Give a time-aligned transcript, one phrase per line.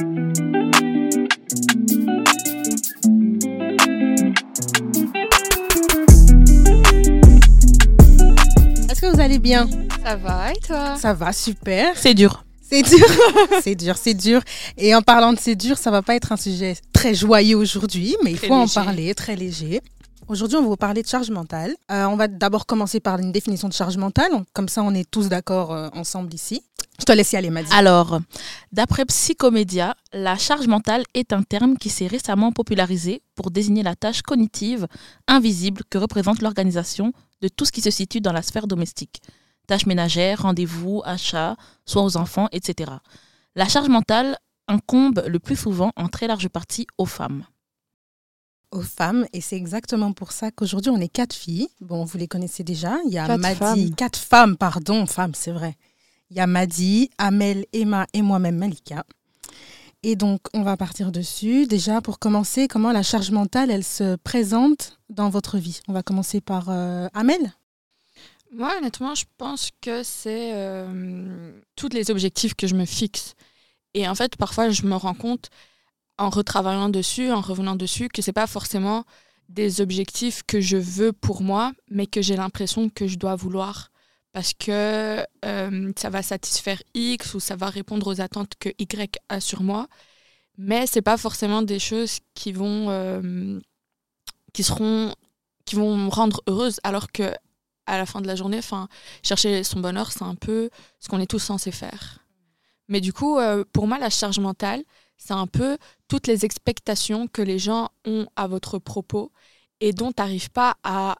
[0.00, 0.06] Est-ce
[9.02, 9.68] que vous allez bien?
[10.02, 10.96] Ça va et toi?
[10.96, 11.94] Ça va, super.
[11.96, 12.44] C'est dur.
[12.62, 13.06] C'est dur,
[13.62, 14.40] c'est dur, c'est dur.
[14.78, 18.16] Et en parlant de c'est dur, ça va pas être un sujet très joyeux aujourd'hui,
[18.24, 19.82] mais il faut en parler, très léger.
[20.28, 21.74] Aujourd'hui, on va vous parler de charge mentale.
[21.90, 24.30] Euh, on va d'abord commencer par une définition de charge mentale.
[24.54, 26.62] Comme ça, on est tous d'accord euh, ensemble ici.
[27.00, 27.70] Je te laisse y aller, Maddy.
[27.72, 28.20] Alors,
[28.72, 33.96] d'après Psychomédia, la charge mentale est un terme qui s'est récemment popularisé pour désigner la
[33.96, 34.86] tâche cognitive
[35.26, 39.22] invisible que représente l'organisation de tout ce qui se situe dans la sphère domestique.
[39.66, 42.92] Tâches ménagères, rendez-vous, achats, soins aux enfants, etc.
[43.54, 44.36] La charge mentale
[44.68, 47.44] incombe le plus souvent en très large partie aux femmes.
[48.72, 49.26] aux femmes.
[49.32, 51.68] Et c'est exactement pour ça qu'aujourd'hui, on est quatre filles.
[51.80, 52.98] Bon, vous les connaissez déjà.
[53.06, 53.94] Il y a Quatre Maddy, femmes.
[53.96, 55.74] quatre femmes, pardon, femmes, c'est vrai.
[56.30, 56.46] Il y a
[57.18, 59.04] Amel, Emma et moi-même, Malika.
[60.02, 61.66] Et donc, on va partir dessus.
[61.66, 65.80] Déjà, pour commencer, comment la charge mentale, elle se présente dans votre vie?
[65.88, 67.52] On va commencer par euh, Amel?
[68.52, 73.34] Moi, honnêtement, je pense que c'est euh, tous les objectifs que je me fixe.
[73.94, 75.50] Et en fait, parfois, je me rends compte,
[76.16, 79.04] en retravaillant dessus, en revenant dessus, que c'est pas forcément
[79.48, 83.90] des objectifs que je veux pour moi, mais que j'ai l'impression que je dois vouloir.
[84.32, 89.18] Parce que euh, ça va satisfaire X ou ça va répondre aux attentes que Y
[89.28, 89.88] a sur moi.
[90.56, 93.58] Mais c'est pas forcément des choses qui vont, euh,
[94.52, 95.14] qui seront,
[95.64, 96.80] qui vont me rendre heureuse.
[96.84, 97.32] Alors que
[97.86, 98.88] à la fin de la journée, enfin,
[99.22, 100.70] chercher son bonheur, c'est un peu
[101.00, 102.24] ce qu'on est tous censés faire.
[102.88, 104.84] Mais du coup, euh, pour moi, la charge mentale,
[105.16, 105.76] c'est un peu
[106.08, 109.32] toutes les expectations que les gens ont à votre propos
[109.80, 111.16] et dont tu n'arrives pas à,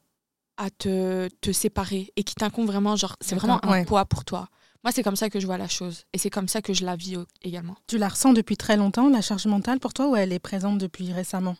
[0.60, 3.84] à te, te séparer et qui t'incombent vraiment, genre, c'est vraiment un ouais.
[3.86, 4.48] poids pour toi.
[4.84, 6.84] Moi, c'est comme ça que je vois la chose et c'est comme ça que je
[6.84, 7.76] la vis au- également.
[7.86, 10.78] Tu la ressens depuis très longtemps, la charge mentale, pour toi, ou elle est présente
[10.78, 11.56] depuis récemment?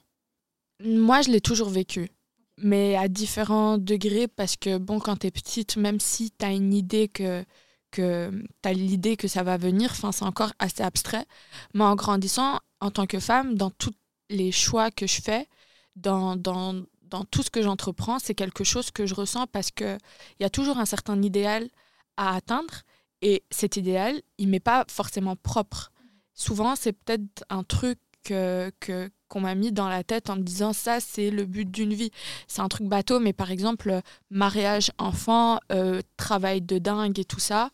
[0.85, 2.11] Moi, je l'ai toujours vécu,
[2.59, 6.53] mais à différents degrés parce que, bon, quand tu es petite, même si tu as
[6.53, 7.45] une idée que,
[7.91, 8.31] que
[8.63, 11.27] tu l'idée que ça va venir, enfin, c'est encore assez abstrait.
[11.75, 13.95] Mais en grandissant, en tant que femme, dans tous
[14.29, 15.49] les choix que je fais,
[15.97, 19.99] dans, dans, dans tout ce que j'entreprends, c'est quelque chose que je ressens parce qu'il
[20.39, 21.69] y a toujours un certain idéal
[22.17, 22.83] à atteindre
[23.23, 25.93] et cet idéal, il m'est pas forcément propre.
[26.35, 30.43] Souvent, c'est peut-être un truc que, que, qu'on m'a mis dans la tête en me
[30.43, 32.11] disant ça, c'est le but d'une vie.
[32.47, 34.01] C'est un truc bateau, mais par exemple, euh,
[34.31, 37.71] mariage, enfant, euh, travail de dingue et tout ça.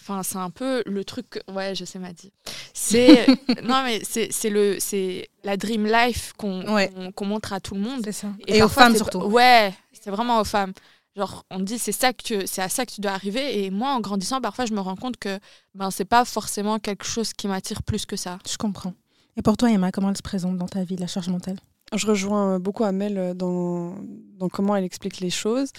[0.00, 1.28] Enfin, c'est un peu le truc.
[1.30, 2.32] que- Ouais, je sais, m'a dit.
[2.74, 3.26] C'est
[3.64, 6.90] non, mais c'est c'est le c'est la dream life qu'on Ouais.
[7.22, 8.00] montre à tout le monde.
[8.04, 8.28] C'est ça.
[8.46, 9.18] Et, Et, aux femmes surtout.
[9.24, 10.72] Ouais, c'est vraiment aux femmes.
[11.16, 13.64] Genre, on dit c'est ça que c'est à ça que tu dois arriver.
[13.64, 15.38] Et moi, en grandissant, parfois, je me rends compte que
[15.74, 18.38] ben c'est pas forcément quelque chose qui m'attire plus que ça.
[18.48, 18.94] Je comprends.
[19.36, 21.56] Et pour toi, Emma, comment elle se présente dans ta vie, la charge mentale?
[21.92, 23.96] Je rejoins beaucoup Amel euh, dans,
[24.38, 25.70] dans comment elle explique les choses.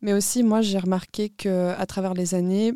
[0.00, 2.72] Mais aussi, moi, j'ai remarqué que à travers les années,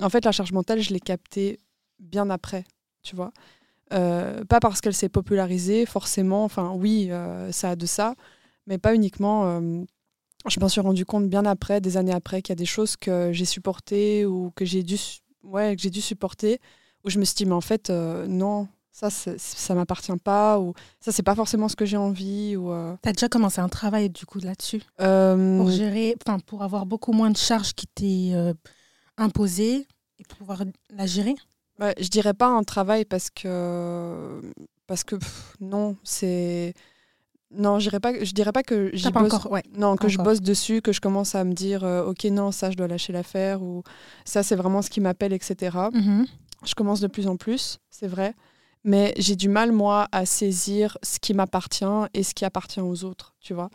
[0.00, 1.58] en fait, la charge mentale, je l'ai captée
[1.98, 2.64] bien après,
[3.02, 3.32] tu vois.
[3.92, 6.44] Euh, pas parce qu'elle s'est popularisée, forcément.
[6.44, 8.14] Enfin, oui, euh, ça a de ça,
[8.66, 9.46] mais pas uniquement.
[9.46, 9.82] euh,
[10.48, 12.96] je m'en suis rendu compte bien après, des années après, qu'il y a des choses
[12.96, 14.96] que j'ai supportées ou que j'ai dû,
[15.42, 16.60] ouais, que j'ai dû supporter,
[17.04, 21.12] où je me suis dit, mais en fait, non, ça, ça m'appartient pas, ou ça,
[21.12, 22.70] c'est pas forcément ce que j'ai envie, ou.
[22.72, 24.82] euh, Tu as déjà commencé un travail du coup là-dessus?
[25.00, 28.54] Euh, pour gérer, enfin pour avoir beaucoup moins de charges qui t'est euh,
[29.16, 29.86] imposée
[30.18, 31.34] et pouvoir la gérer
[31.78, 34.40] Ouais, je dirais pas un travail parce que
[34.86, 36.72] parce que pff, non, c'est
[37.54, 39.62] non, je dirais pas je dirais pas que j'y bosse encore, ouais.
[39.76, 42.70] non, que je bosse dessus, que je commence à me dire euh, OK, non, ça
[42.70, 43.82] je dois lâcher l'affaire ou
[44.24, 45.76] ça c'est vraiment ce qui m'appelle etc.
[45.92, 46.26] Mhm.
[46.64, 48.34] Je commence de plus en plus, c'est vrai,
[48.82, 51.84] mais j'ai du mal moi à saisir ce qui m'appartient
[52.14, 53.68] et ce qui appartient aux autres, tu vois.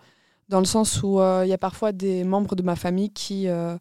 [0.49, 3.47] Dans le sens où euh, il y a parfois des membres de ma famille qui
[3.47, 3.77] euh,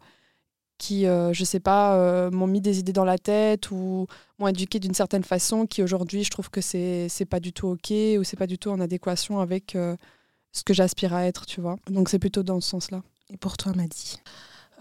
[0.80, 4.06] qui, euh, je sais pas, euh, m'ont mis des idées dans la tête ou
[4.38, 7.68] m'ont éduqué d'une certaine façon qui aujourd'hui je trouve que c'est c'est pas du tout
[7.68, 9.94] ok ou c'est pas du tout en adéquation avec euh,
[10.52, 11.76] ce que j'aspire à être, tu vois.
[11.88, 13.02] Donc c'est plutôt dans ce sens-là.
[13.28, 14.16] Et pour toi, Maddy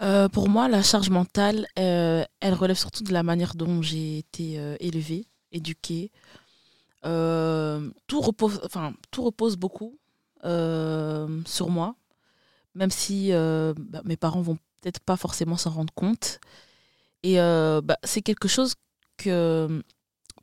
[0.02, 4.54] Euh, pour moi, la charge mentale, elle relève surtout de la manière dont j'ai été
[4.80, 6.10] élevée, éduquée.
[7.02, 9.98] Tout, repose, enfin, tout repose beaucoup
[10.42, 11.94] sur moi,
[12.74, 16.40] même si bah, mes parents vont peut-être pas forcément s'en rendre compte.
[17.22, 18.74] Et euh, bah, c'est quelque chose
[19.16, 19.82] que,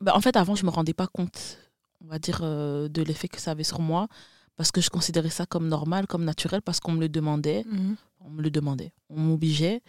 [0.00, 1.58] bah, en fait, avant, je me rendais pas compte,
[2.04, 4.08] on va dire, euh, de l'effet que ça avait sur moi,
[4.56, 7.96] parce que je considérais ça comme normal, comme naturel, parce qu'on me le demandait Mhm.
[8.20, 9.82] on me le demandait, on m'obligeait.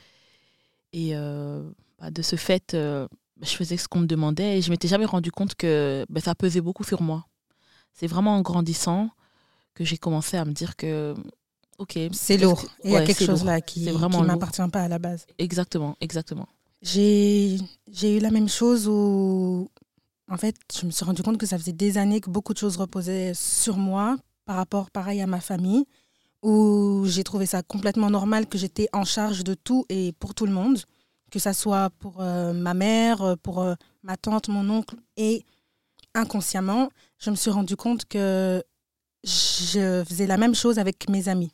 [0.94, 1.70] Et euh,
[2.00, 3.08] bah, de ce fait, je
[3.56, 6.84] faisais ce qu'on me demandait et je m'étais jamais rendu compte que ça pesait beaucoup
[6.84, 7.26] sur moi.
[7.94, 9.10] C'est vraiment en grandissant
[9.74, 11.14] que j'ai commencé à me dire que,
[11.80, 11.98] ok.
[12.12, 12.62] C'est lourd.
[12.64, 13.48] que- Il y a ouais, quelque chose lourd.
[13.52, 15.26] là qui ne m'appartient pas à la base.
[15.40, 16.48] Exactement, exactement.
[16.82, 17.58] J'ai
[18.04, 19.70] eu la même chose où,
[20.32, 22.58] en fait, je me suis rendu compte que ça faisait des années que beaucoup de
[22.60, 25.86] choses reposaient sur moi par rapport, pareil, à ma famille,
[26.42, 30.46] où j'ai trouvé ça complètement normal que j'étais en charge de tout et pour tout
[30.46, 30.80] le monde,
[31.32, 35.44] que ça soit pour euh, ma mère, pour euh, ma tante, mon oncle, et
[36.16, 38.64] inconsciemment, je me suis rendu compte que
[39.24, 41.52] je faisais la même chose avec mes amis.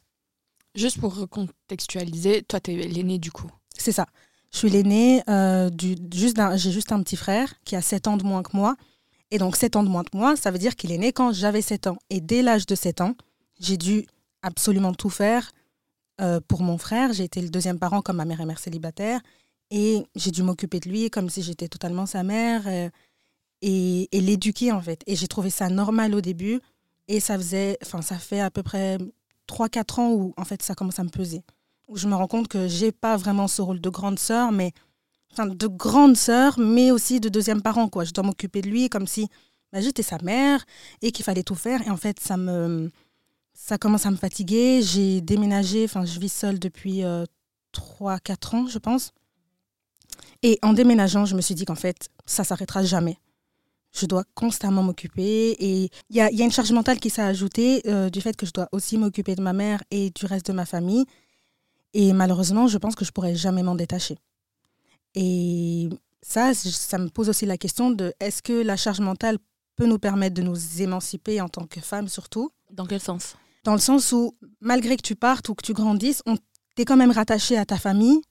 [0.76, 3.50] Juste pour recontextualiser, toi, tu es l'aîné du coup.
[3.78, 4.08] C'est ça.
[4.52, 8.44] Je suis l'aînée, euh, j'ai juste un petit frère qui a 7 ans de moins
[8.44, 8.76] que moi.
[9.32, 11.34] Et donc 7 ans de moins que moi, ça veut dire qu'il est né quand
[11.34, 11.98] j'avais 7 ans.
[12.10, 13.16] Et dès l'âge de 7 ans,
[13.60, 14.06] j'ai dû
[14.42, 15.52] absolument tout faire
[16.22, 17.14] euh, pour mon frère.
[17.14, 19.22] J'ai été le deuxième parent comme ma mère est mère célibataire.
[19.72, 22.90] Et j'ai dû m'occuper de lui comme si j'étais totalement sa mère euh,
[23.62, 25.02] et, et l'éduquer en fait.
[25.08, 26.60] Et j'ai trouvé ça normal au début.
[27.08, 28.98] Et ça faisait, enfin ça fait à peu près
[29.48, 31.44] 3-4 ans où en fait ça commence à me peser
[31.88, 34.74] où je me rends compte que j'ai pas vraiment ce rôle de grande sœur, mais
[35.32, 38.04] enfin de grande sœur, mais aussi de deuxième parent quoi.
[38.04, 39.28] Je dois m'occuper de lui comme si
[39.72, 40.66] bah, j'étais sa mère
[41.02, 41.86] et qu'il fallait tout faire.
[41.86, 42.92] Et en fait, ça me
[43.54, 44.82] ça commence à me fatiguer.
[44.82, 47.04] J'ai déménagé, enfin je vis seule depuis
[47.74, 49.12] 3-4 ans, je pense.
[50.44, 53.18] Et en déménageant, je me suis dit qu'en fait, ça s'arrêtera jamais.
[53.96, 55.56] Je dois constamment m'occuper.
[55.60, 58.22] Et il y a, il y a une charge mentale qui s'est ajoutée euh, du
[58.22, 61.06] fait que je dois aussi m'occuper de ma mère et du reste de ma famille.
[61.94, 64.18] Et malheureusement, je pense que je pourrais jamais m'en détacher.
[65.16, 65.90] Et
[66.22, 69.38] ça, ça me pose aussi la question de est-ce que la charge mentale
[69.78, 72.52] peut nous permettre de nous émanciper en tant que femmes surtout?
[72.72, 73.36] Dans quel sens?
[73.64, 76.38] Dans le sens où, malgré que tu partes ou que tu grandisses, on
[76.76, 78.22] t'es quand même rattaché à ta famille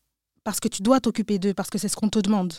[0.44, 2.52] parce que tu dois t'occuper d'eux, parce que c'est ce qu'on te demande.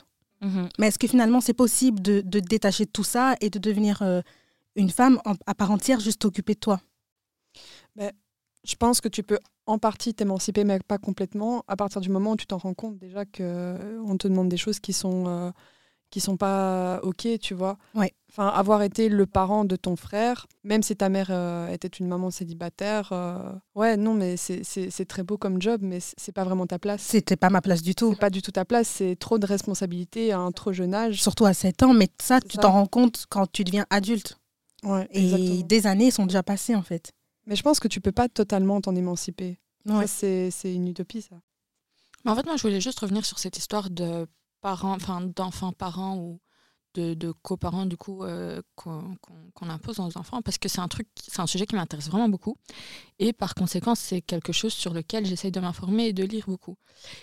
[0.45, 0.69] Mhm.
[0.79, 3.59] Mais est-ce que finalement, c'est possible de, de te détacher de tout ça et de
[3.59, 4.21] devenir euh,
[4.75, 6.79] une femme en- à part entière, juste t'occuper de toi?
[8.67, 12.31] Je pense que tu peux en partie t'émanciper, mais pas complètement, à partir du moment
[12.31, 15.25] où tu t'en rends compte déjà que euh, on te demande des choses qui sont
[15.27, 15.51] euh,
[16.11, 17.77] qui sont pas ok, tu vois.
[17.93, 18.13] Ouais.
[18.29, 22.07] Enfin, avoir été le parent de ton frère, même si ta mère euh, était une
[22.07, 26.67] maman célibataire, euh, ouais, non, mais c'est- très beau comme job, mais c'est pas vraiment
[26.67, 27.01] ta place.
[27.01, 28.13] C'était pas ma place du tout.
[28.15, 31.21] Pas du tout ta place, c'est trop de responsabilités à un trop jeune âge.
[31.21, 34.37] Surtout à 7 ans, mais ça, tu t'en rends compte quand tu deviens adulte.
[34.83, 35.61] Ouais, Et exactement.
[35.67, 37.11] des années sont déjà passées, en fait.
[37.47, 39.59] Mais je pense que tu peux pas totalement t'en émanciper.
[39.85, 40.07] Ouais.
[40.07, 41.35] C'est une utopie, ça.
[42.25, 44.27] Mais en fait, moi, je voulais juste revenir sur cette histoire de
[44.61, 46.39] parents, enfin, d'enfants parents ou
[46.95, 51.39] de, coparents, du coup, euh, qu'on impose aux enfants, parce que c'est un truc, c'est
[51.39, 52.57] un sujet qui m'intéresse vraiment beaucoup.
[53.19, 56.77] Et par conséquent, c'est quelque chose sur lequel j'essaye de m'informer et de lire beaucoup.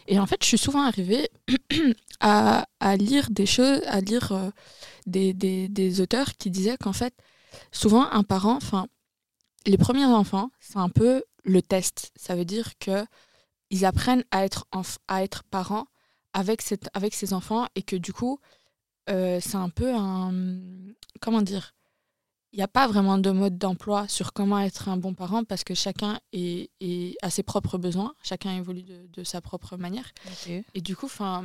[0.06, 1.30] Et en fait, je suis souvent arrivée
[2.20, 2.66] à,
[2.98, 4.50] lire des choses, à lire euh,
[5.06, 7.14] des, des, auteurs qui disaient qu'en fait,
[7.70, 8.86] souvent, un parent, enfin,
[9.66, 12.12] les premiers enfants, c'est un peu le test.
[12.16, 13.04] Ça veut dire que
[13.70, 14.66] ils apprennent à être,
[15.08, 15.86] à être parents
[16.32, 18.38] avec, cette, avec ses enfants et que du coup,
[19.10, 20.32] euh, c'est un peu un...
[21.20, 21.74] Comment dire
[22.52, 25.64] Il n'y a pas vraiment de mode d'emploi sur comment être un bon parent parce
[25.64, 30.10] que chacun est, est- a ses propres besoins, chacun évolue de, de sa propre manière.
[30.74, 31.44] Et du coup, enfin...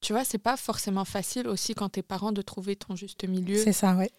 [0.00, 3.60] Tu vois, c'est pas forcément facile aussi quand t'es parent de trouver ton juste milieu.
[3.60, 4.12] C'est ça, ouais.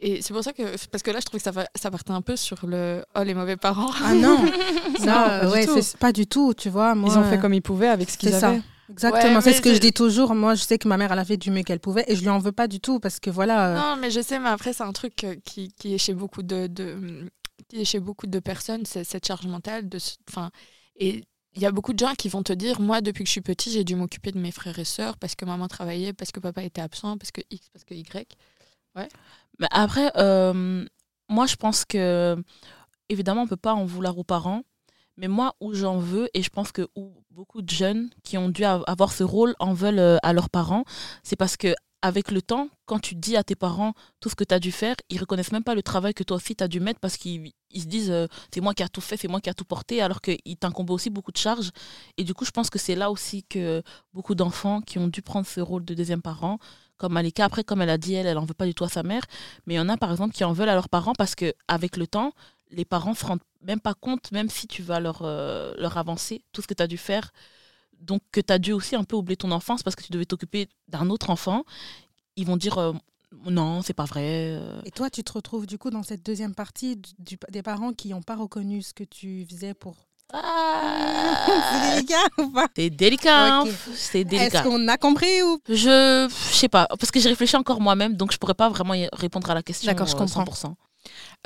[0.00, 2.12] Et c'est pour ça que, parce que là, je trouve que ça, va, ça partait
[2.12, 3.90] un peu sur le oh les mauvais parents.
[4.02, 4.38] Ah non,
[5.00, 5.04] Non, ça,
[5.40, 5.82] pas du ouais, tout.
[5.82, 6.94] c'est pas du tout, tu vois.
[6.94, 8.54] Moi, Ils ont fait comme ils pouvaient avec ce qu'ils c'est ça.
[8.90, 10.34] Exactement, Ouais, c'est ce que je dis toujours.
[10.34, 12.20] Moi, je sais que ma mère, elle a fait du mieux qu'elle pouvait et je
[12.22, 13.68] lui en veux pas du tout parce que voilà.
[13.70, 16.14] euh, Non, mais je sais, mais après, c'est un truc euh, qui, qui est chez
[16.14, 17.28] beaucoup de, de-
[17.68, 19.88] qui est chez beaucoup de personnes, c'est cette charge mentale.
[19.88, 19.98] De,
[20.28, 20.50] enfin,
[20.96, 21.24] et
[21.56, 23.40] il y a beaucoup de gens qui vont te dire, moi, depuis que je suis
[23.40, 26.40] petit, j'ai dû m'occuper de mes frères et sœurs parce que maman travaillait, parce que
[26.40, 28.36] papa était absent, parce que X, parce que Y.
[29.60, 30.84] Mais après, euh,
[31.28, 32.36] moi, je pense que,
[33.08, 34.62] évidemment, on peut pas en vouloir aux parents.
[35.16, 38.48] Mais moi, où j'en veux, et je pense que où beaucoup de jeunes qui ont
[38.48, 40.84] dû av- avoir ce rôle en veulent euh, à leurs parents,
[41.22, 44.44] c'est parce que avec le temps, quand tu dis à tes parents tout ce que
[44.44, 46.68] tu as dû faire, ils reconnaissent même pas le travail que toi aussi tu as
[46.68, 49.26] dû mettre parce qu'ils ils se disent euh, c'est moi qui a tout fait, c'est
[49.26, 51.70] moi qui a tout porté, alors qu'ils t'incombent aussi beaucoup de charges.
[52.18, 55.22] Et du coup, je pense que c'est là aussi que beaucoup d'enfants qui ont dû
[55.22, 56.58] prendre ce rôle de deuxième parent,
[56.98, 59.02] comme Malika, après, comme elle a dit, elle, elle veut pas du tout à sa
[59.02, 59.22] mère,
[59.66, 61.54] mais il y en a par exemple qui en veulent à leurs parents parce que
[61.68, 62.32] avec le temps,
[62.70, 63.24] les parents se
[63.64, 66.82] même pas compte, même si tu vas leur, euh, leur avancer tout ce que tu
[66.82, 67.30] as dû faire.
[68.00, 70.26] Donc que tu as dû aussi un peu oublier ton enfance parce que tu devais
[70.26, 71.64] t'occuper d'un autre enfant.
[72.36, 72.92] Ils vont dire euh,
[73.46, 74.56] non, c'est pas vrai.
[74.60, 74.80] euh.
[74.84, 78.08] Et toi, tu te retrouves du coup dans cette deuxième partie du- des parents qui
[78.10, 79.96] n'ont pas reconnu ce que tu faisais pour.
[80.32, 82.66] Ah, C'est délicat ou pas?
[82.76, 83.60] C'est délicat.
[83.62, 83.68] Ok.
[83.68, 83.76] hein.
[83.94, 84.62] C'est Est-ce délicat.
[84.62, 85.58] qu'on a compris ou?
[85.68, 88.94] Je je sais pas, parce que j'ai réfléchi encore moi-même, donc je pourrais pas vraiment
[88.94, 89.90] y répondre à la question.
[89.90, 90.44] D'accord, je comprends.
[90.44, 90.74] 100%.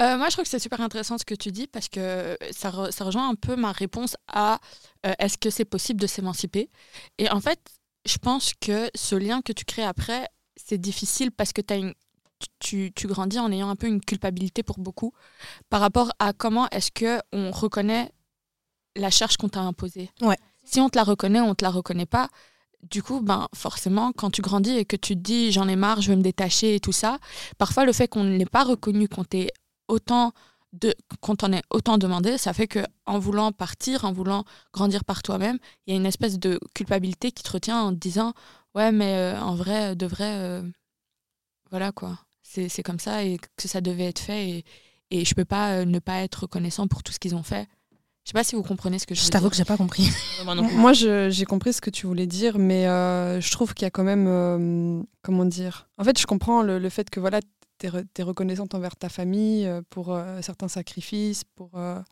[0.00, 2.70] Euh, moi, je trouve que c'est super intéressant ce que tu dis parce que ça,
[2.70, 4.60] re- ça rejoint un peu ma réponse à
[5.06, 6.70] euh, est-ce que c'est possible de s'émanciper?
[7.18, 7.60] Et en fait,
[8.06, 11.94] je pense que ce lien que tu crées après, c'est difficile parce que t'as une,
[12.60, 15.12] tu, tu grandis en ayant un peu une culpabilité pour beaucoup
[15.70, 18.10] par rapport à comment est-ce que on reconnaît
[18.96, 20.10] la charge qu'on t'a imposée.
[20.20, 20.38] Ouais.
[20.64, 22.28] Si on te la reconnaît, on te la reconnaît pas.
[22.82, 26.00] Du coup, ben forcément, quand tu grandis et que tu te dis j'en ai marre,
[26.00, 27.18] je veux me détacher et tout ça,
[27.58, 29.50] parfois le fait qu'on ne l'ait pas reconnu, qu'on t'ait
[29.88, 30.32] autant
[30.72, 35.04] de qu'on t'en ait autant demandé, ça fait que en voulant partir, en voulant grandir
[35.04, 38.32] par toi-même, il y a une espèce de culpabilité qui te retient en te disant
[38.74, 40.62] ouais mais euh, en vrai de vrai euh,
[41.70, 42.18] voilà quoi.
[42.42, 44.64] C'est c'est comme ça et que ça devait être fait et,
[45.10, 47.68] et je peux pas euh, ne pas être reconnaissant pour tout ce qu'ils ont fait.
[48.28, 49.78] Je sais pas si vous comprenez ce que je, Je veux t'avoue que j'ai pas
[49.78, 50.06] compris.
[50.44, 53.90] Moi j'ai compris ce que tu voulais dire, mais euh, je trouve qu'il y a
[53.90, 54.26] quand même.
[54.28, 57.40] euh, comment dire En fait, je comprends le, le fait que voilà,
[57.78, 62.02] tu es, reconnaissante envers ta famille euh, pour euh, certains sacrifices, pour, euh,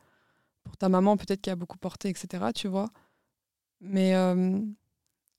[0.64, 2.46] pour ta maman, peut-être qui a beaucoup porté, etc.
[2.54, 2.88] Tu vois
[3.82, 4.58] Mais euh,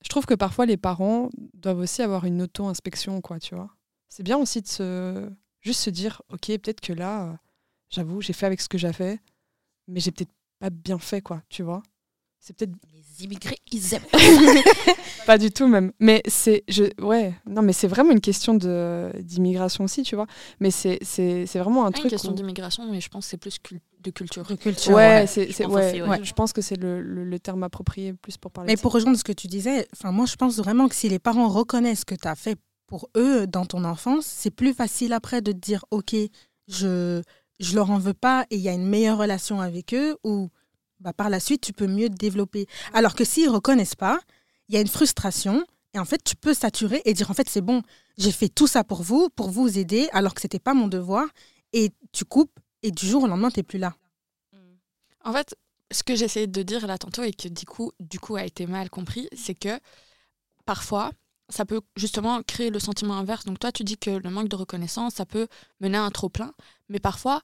[0.03, 3.71] je trouve que parfois, les parents doivent aussi avoir une auto-inspection, quoi, tu vois
[4.09, 5.27] C'est bien aussi de se.
[5.61, 7.39] Juste se dire, ok, peut-être que là,
[7.89, 9.19] j'avoue, j'ai fait avec ce que j'ai fait,
[9.87, 11.81] mais j'ai peut-être pas bien fait, quoi, tu vois
[12.39, 14.03] c'est peut-être Les immigrés, ils aiment.
[15.25, 15.91] pas du tout même.
[15.99, 20.27] Mais c'est, je, ouais, non, mais c'est vraiment une question de d'immigration aussi, tu vois.
[20.61, 22.11] Mais c'est, c'est, c'est vraiment un Pas une truc.
[22.11, 24.43] question où- d'immigration, mais je pense que c'est plus cul- de culture.
[24.45, 24.93] De culture.
[24.93, 25.27] Ouais, ouais.
[25.27, 26.07] c'est, ouais, aussi, ouais.
[26.07, 28.67] ouais, Je pense que c'est le, le, le terme approprié plus pour parler.
[28.71, 31.09] Mais de pour rejoindre ce que tu disais, enfin moi je pense vraiment que si
[31.09, 34.73] les parents reconnaissent ce que tu as fait pour eux dans ton enfance, c'est plus
[34.73, 36.15] facile après de te dire ok,
[36.69, 37.21] je
[37.59, 40.49] je leur en veux pas et il y a une meilleure relation avec eux ou
[40.99, 42.67] bah, par la suite tu peux mieux te développer.
[42.93, 44.19] Alors que s'ils reconnaissent pas,
[44.69, 47.49] il y a une frustration et en fait tu peux saturer et dire en fait
[47.49, 47.81] c'est bon,
[48.17, 51.27] j'ai fait tout ça pour vous, pour vous aider alors que c'était pas mon devoir
[51.73, 53.95] et tu coupes et du jour au lendemain tu plus là.
[55.23, 55.55] En fait,
[55.91, 58.65] ce que j'essayais de dire là tantôt et que du coup, du coup a été
[58.65, 59.79] mal compris, c'est que
[60.65, 61.11] parfois,
[61.49, 63.45] ça peut justement créer le sentiment inverse.
[63.45, 65.47] Donc toi, tu dis que le manque de reconnaissance, ça peut
[65.79, 66.53] mener à un trop-plein.
[66.89, 67.41] Mais parfois,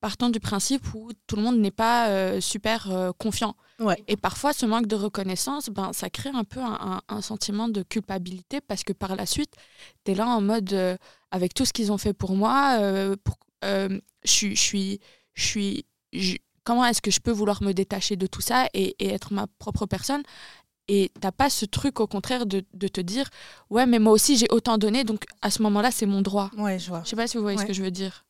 [0.00, 3.56] partant du principe où tout le monde n'est pas euh, super euh, confiant.
[3.80, 4.02] Ouais.
[4.08, 7.68] Et parfois, ce manque de reconnaissance, ben, ça crée un peu un, un- un sentiment
[7.68, 9.52] de culpabilité parce que par la suite,
[10.04, 10.96] tu es là en mode, euh,
[11.30, 12.78] avec tout ce qu'ils ont fait pour moi,
[13.24, 13.38] pour-
[14.24, 15.86] je suis...
[16.64, 19.46] Comment est-ce que je peux vouloir me détacher de tout ça et, et être ma
[19.58, 20.22] propre personne?
[20.88, 23.28] Et t'as pas ce truc au contraire de, de te dire
[23.70, 26.78] ouais mais moi aussi j'ai autant donné donc à ce moment-là c'est mon droit Ouais,
[26.78, 27.02] je vois.
[27.04, 28.24] je sais pas si vous voyez ce que je veux dire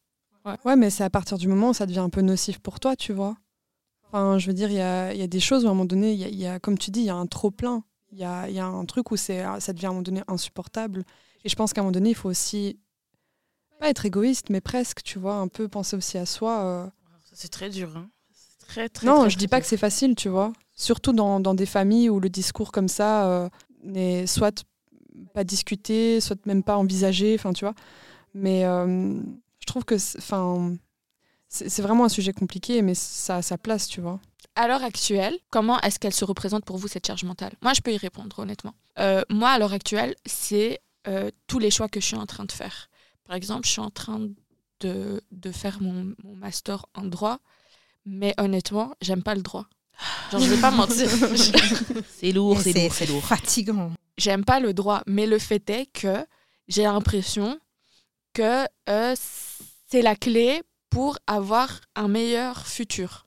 [0.64, 2.94] Ouais, mais c'est à partir du moment où ça devient un peu nocif pour toi,
[2.94, 3.36] tu vois.
[4.06, 5.74] Enfin, je veux dire, il y a, il y a des choses où à un
[5.74, 7.82] moment donné, il y a, y a- comme tu dis, il y a un trop-plein.
[8.12, 10.02] Il y a, il y a un truc où c'est, ça devient à un moment
[10.02, 11.02] donné insupportable.
[11.44, 12.78] Et je pense qu'à un moment donné, il faut aussi,
[13.80, 16.60] pas être égoïste, mais presque, tu vois, un peu penser aussi à soi.
[16.64, 16.86] euh.
[17.32, 17.96] C'est très dur.
[17.96, 18.08] Hein.
[18.66, 20.52] C'est Très, très, non, très, je dis pas que c'est facile, tu vois.
[20.74, 23.48] Surtout dans, dans des familles où le discours comme ça euh,
[23.84, 24.64] n'est soit
[25.34, 27.74] pas discuté, soit même pas envisagé, enfin, tu vois.
[28.34, 29.20] Mais euh,
[29.60, 29.96] je trouve que,
[31.48, 34.20] c'est- vraiment un sujet compliqué, mais ça a sa place, tu vois.
[34.54, 37.52] à l'heure actuelle comment est-ce qu'elle se représente pour vous cette charge mentale?
[37.62, 40.80] Moi je peux y répondre honnêtement Euh, moi à l'heure actuelle c'est
[41.46, 42.88] tous les choix que je suis en train de faire
[43.26, 44.20] par exemple je suis en train
[44.80, 47.38] de, de faire mon, mon master en droit
[48.06, 49.66] mais honnêtement j'aime pas le droit
[50.30, 51.08] genre je vais pas mentir
[52.10, 53.24] C'est lourd, c'est lourd, c'est lourd.
[53.24, 53.92] fatigant.
[54.16, 56.24] j'aime pas le droit, mais le fait est que
[56.68, 57.58] j'ai l'impression
[58.32, 59.14] que euh,
[59.88, 63.26] c'est la clé pour avoir un meilleur futur.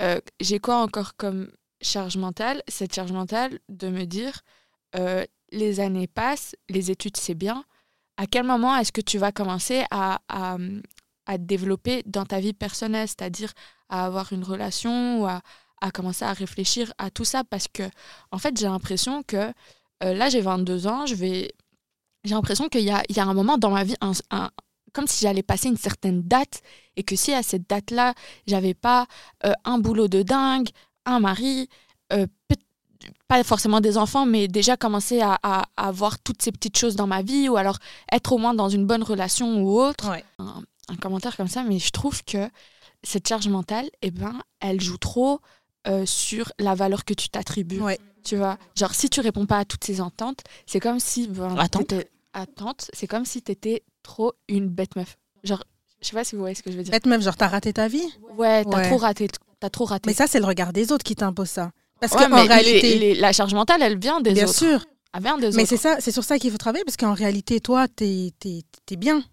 [0.00, 1.50] Euh, j'ai quoi encore comme
[1.80, 2.62] charge mentale?
[2.68, 4.42] Cette charge mentale de me dire,
[4.96, 7.64] euh, les années passent, les études c'est bien,
[8.16, 10.56] à quel moment est-ce que tu vas commencer à, à,
[11.28, 13.52] à te développer dans ta vie personnelle, c'est-à-dire
[13.88, 15.40] à avoir une relation ou à,
[15.80, 17.84] à commencer à réfléchir à tout ça parce que
[18.32, 19.36] en fait j'ai l'impression que
[20.02, 21.52] euh, là j'ai 22 ans, je vais
[22.24, 24.50] j'ai l'impression qu'il y a, il y a un moment dans ma vie un- un-
[24.92, 26.62] comme si j'allais passer une certaine date
[26.96, 28.14] et que si à cette date-là
[28.46, 29.06] j'avais pas
[29.46, 30.68] euh, un boulot de dingue,
[31.06, 31.68] un mari,
[32.12, 32.26] euh,
[33.28, 36.96] pas forcément des enfants, mais déjà commencer à, à- à avoir toutes ces petites choses
[36.96, 37.78] dans ma vie ou alors
[38.10, 40.24] être au moins dans une bonne relation ou autre Ouais.
[40.88, 42.48] Un, commentaire comme ça, mais je trouve que
[43.02, 45.40] cette charge mentale, eh ben, elle joue trop
[45.86, 47.80] euh, sur la valeur que tu t'attribues.
[47.80, 47.98] Ouais.
[48.24, 51.56] Tu vois, genre si tu réponds pas à toutes ces ententes, c'est comme si ben,
[51.56, 51.86] Attente.
[51.88, 55.16] t'étais- attente, c'est comme si t'étais trop une bête meuf.
[55.44, 55.62] Genre,
[56.02, 56.90] je sais pas si vous voyez ce que je veux dire.
[56.90, 58.06] Bête meuf, genre t'as raté ta vie?
[58.36, 58.88] Ouais, t'as Ouais.
[58.88, 59.28] trop raté
[59.60, 60.08] t'as trop raté.
[60.08, 61.70] Mais ça, c'est le regard des autres qui t'impose ça.
[62.00, 64.54] Parce Ouais, qu'en mais réalité, les- les- la charge mentale, elle vient des bien autres.
[64.56, 65.68] sûr, Elle vient des mais autres.
[65.68, 69.24] c'est ça, c'est sur ça qu'il faut travailler parce qu'en réalité, toi, t'es es, bien.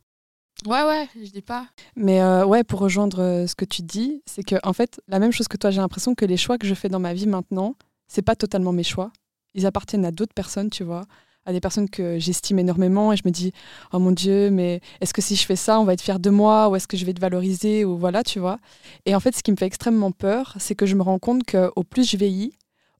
[0.65, 1.67] Ouais, ouais, je dis pas.
[1.95, 5.19] Mais euh, ouais, pour rejoindre euh, ce que tu dis, c'est que en fait, la
[5.19, 7.27] même chose que toi, j'ai l'impression que les choix que je fais dans ma vie
[7.27, 7.75] maintenant,
[8.07, 9.12] c'est pas totalement mes choix.
[9.53, 11.03] Ils appartiennent à d'autres personnes, tu vois,
[11.45, 13.51] à des personnes que j'estime énormément et je me dis,
[13.91, 16.29] oh mon Dieu, mais est-ce que si je fais ça, on va être fier de
[16.29, 18.57] moi ou est-ce que je vais te valoriser ou voilà, tu vois.
[19.05, 21.43] Et en fait, ce qui me fait extrêmement peur, c'est que je me rends compte
[21.43, 22.53] que au plus je vieillis,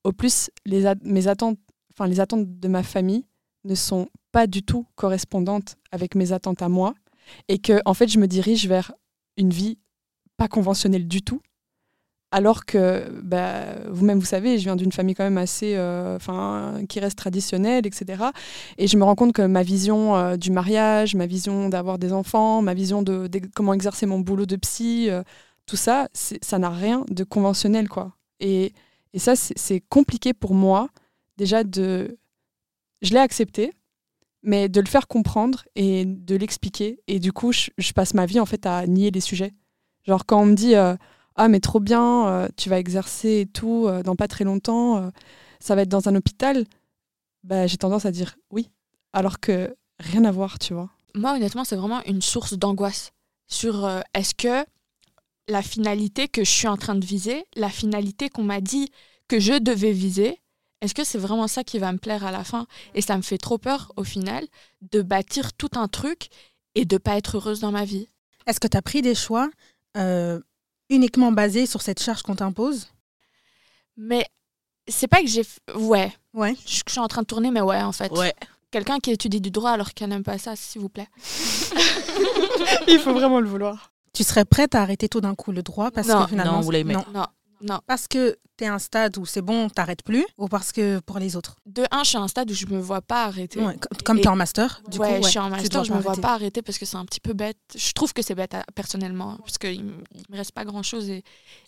[0.04, 1.58] au plus mes attentes,
[1.94, 3.26] enfin les attentes de ma famille
[3.64, 6.94] ne sont pas du tout correspondantes avec mes attentes à moi
[7.48, 8.94] et que en fait je me dirige vers
[9.38, 9.78] une vie
[10.38, 11.42] pas conventionnelle du tout.
[12.32, 16.82] Alors que bah, vous-même vous savez je viens d'une famille quand même assez euh, enfin
[16.90, 18.26] qui reste traditionnelle etc
[18.78, 22.12] et je me rends compte que ma vision euh, du mariage ma vision d'avoir des
[22.12, 25.24] enfants ma vision de, comment exercer mon boulot de psy euh,
[25.66, 28.12] tout ça ça n'a rien de conventionnel quoi.
[28.42, 28.74] Et,
[29.14, 30.90] et ça c'est compliqué pour moi
[31.38, 32.18] déjà de
[33.02, 33.72] je l'ai accepté
[34.46, 37.02] mais de le faire comprendre et de l'expliquer.
[37.08, 39.54] Et du coup, je, passe ma vie en fait à nier les sujets.
[40.04, 40.96] Genre quand on me dit euh,
[41.36, 45.12] ah mais trop bien, euh, tu vas exercer et tout euh, dans pas très longtemps,
[45.60, 46.66] ça va être dans un hôpital,
[47.44, 48.70] bah, j'ai tendance à dire oui,
[49.14, 50.90] alors que rien à voir, tu vois.
[51.16, 53.12] Moi, honnêtement, c'est vraiment une source d'angoisse
[53.48, 54.66] sur est-ce que
[55.48, 58.92] la finalité que je suis en train de viser, la finalité qu'on m'a dit
[59.28, 60.40] que je devais viser,
[60.86, 62.66] est-ce que c'est vraiment ça qui va me plaire à la fin?
[62.94, 64.46] Et ça me fait trop peur, au final,
[64.92, 66.30] de bâtir tout un truc
[66.76, 68.08] et de pas être heureuse dans ma vie.
[68.48, 69.50] Est-ce que tu as pris des choix
[69.98, 70.40] euh,
[70.90, 72.88] uniquement basés sur cette charge qu'on t'impose?
[73.98, 74.26] Mais
[74.88, 75.44] c'est pas que j'ai...
[75.76, 76.56] Ouais, Ouais.
[76.68, 78.12] je je suis en train de tourner, mais ouais, en fait.
[78.12, 78.34] Ouais.
[78.72, 81.08] Quelqu'un qui étudie du droit alors qu'elle n'aime pas ça, s'il vous plaît.
[82.88, 83.92] Il faut vraiment le vouloir.
[84.14, 86.54] Tu serais prête à arrêter tout d'un coup le droit parce Non, que finalement.
[86.54, 86.94] non, vous l'aimez.
[86.94, 87.06] non.
[87.14, 87.26] Non,
[87.62, 87.80] non.
[87.88, 91.00] Parce que tu es à un stade où c'est bon, t'arrêtes plus ou parce que
[91.00, 91.56] pour les autres?
[91.66, 93.60] De un, je suis à un stade où je me vois pas arrêter.
[93.60, 95.94] Ouais, co- Comme tu es en master, du ouais, coup, je suis en master, je
[95.94, 97.58] me vois pas arrêter parce que c'est un petit peu bête.
[97.76, 101.24] Je trouve que c'est bête à- personnellement parce qu'il me reste pas grand chose et,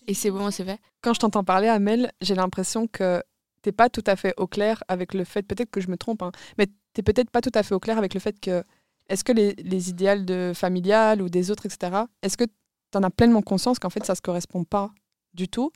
[0.08, 0.80] et c'est bon, c'est fait.
[1.02, 3.22] Quand je t'entends parler, Amel, j'ai l'impression que
[3.62, 6.22] t'es pas tout à fait au clair avec le fait, peut-être que je me trompe,
[6.22, 8.64] hein, mais t'es peut-être pas tout à fait au clair avec le fait que
[9.10, 13.04] est-ce que les, les idéales de familial ou des autres, etc., est-ce que tu en
[13.04, 14.92] as pleinement conscience qu'en fait ça se correspond pas
[15.38, 15.72] du tout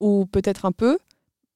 [0.00, 0.98] ou peut-être un peu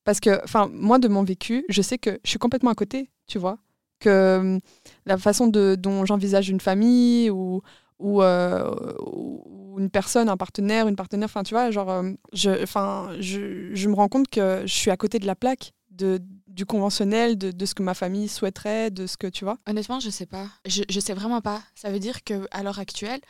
[0.05, 3.11] parce que enfin moi de mon vécu je sais que je suis complètement à côté
[3.27, 3.59] tu vois
[3.99, 4.61] que hum,
[5.07, 7.63] la façon de, dont j'envisage une famille ou
[7.99, 12.63] ou, euh, ou une personne un partenaire une partenaire enfin tu vois genre euh, je
[12.63, 16.21] enfin je, je me rends compte que je suis à côté de la plaque de
[16.47, 20.01] du conventionnel de, de ce que ma famille souhaiterait de ce que tu vois Honnêtement,
[20.01, 20.49] je sais pas.
[20.67, 21.63] Je, je sais vraiment pas.
[21.77, 23.21] Ça veut dire que à l'heure actuelle,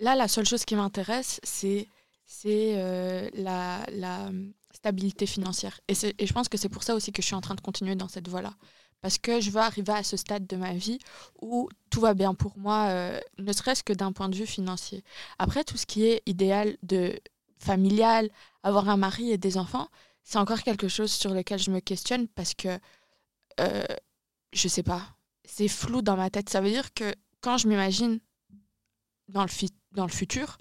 [0.00, 1.86] là, la seule chose qui m'intéresse, c'est
[2.24, 4.30] c'est euh, la, la
[4.72, 5.80] stabilité financière.
[5.88, 7.60] Et, et je pense que c'est pour ça aussi que je suis en train de
[7.60, 8.54] continuer dans cette voie-là.
[9.00, 10.98] Parce que je veux arriver à ce stade de ma vie
[11.42, 15.04] où tout va bien pour moi, euh, ne serait-ce que d'un point de vue financier.
[15.38, 17.20] Après, tout ce qui est idéal de
[17.58, 18.30] familial,
[18.62, 19.88] avoir un mari et des enfants,
[20.22, 22.78] c'est encore quelque chose sur lequel je me questionne parce que
[23.60, 23.84] euh,
[24.54, 25.02] je sais pas,
[25.44, 26.48] c'est flou dans ma tête.
[26.48, 28.20] Ça veut dire que quand je m'imagine
[29.28, 29.44] dans
[29.92, 30.56] dans le futur,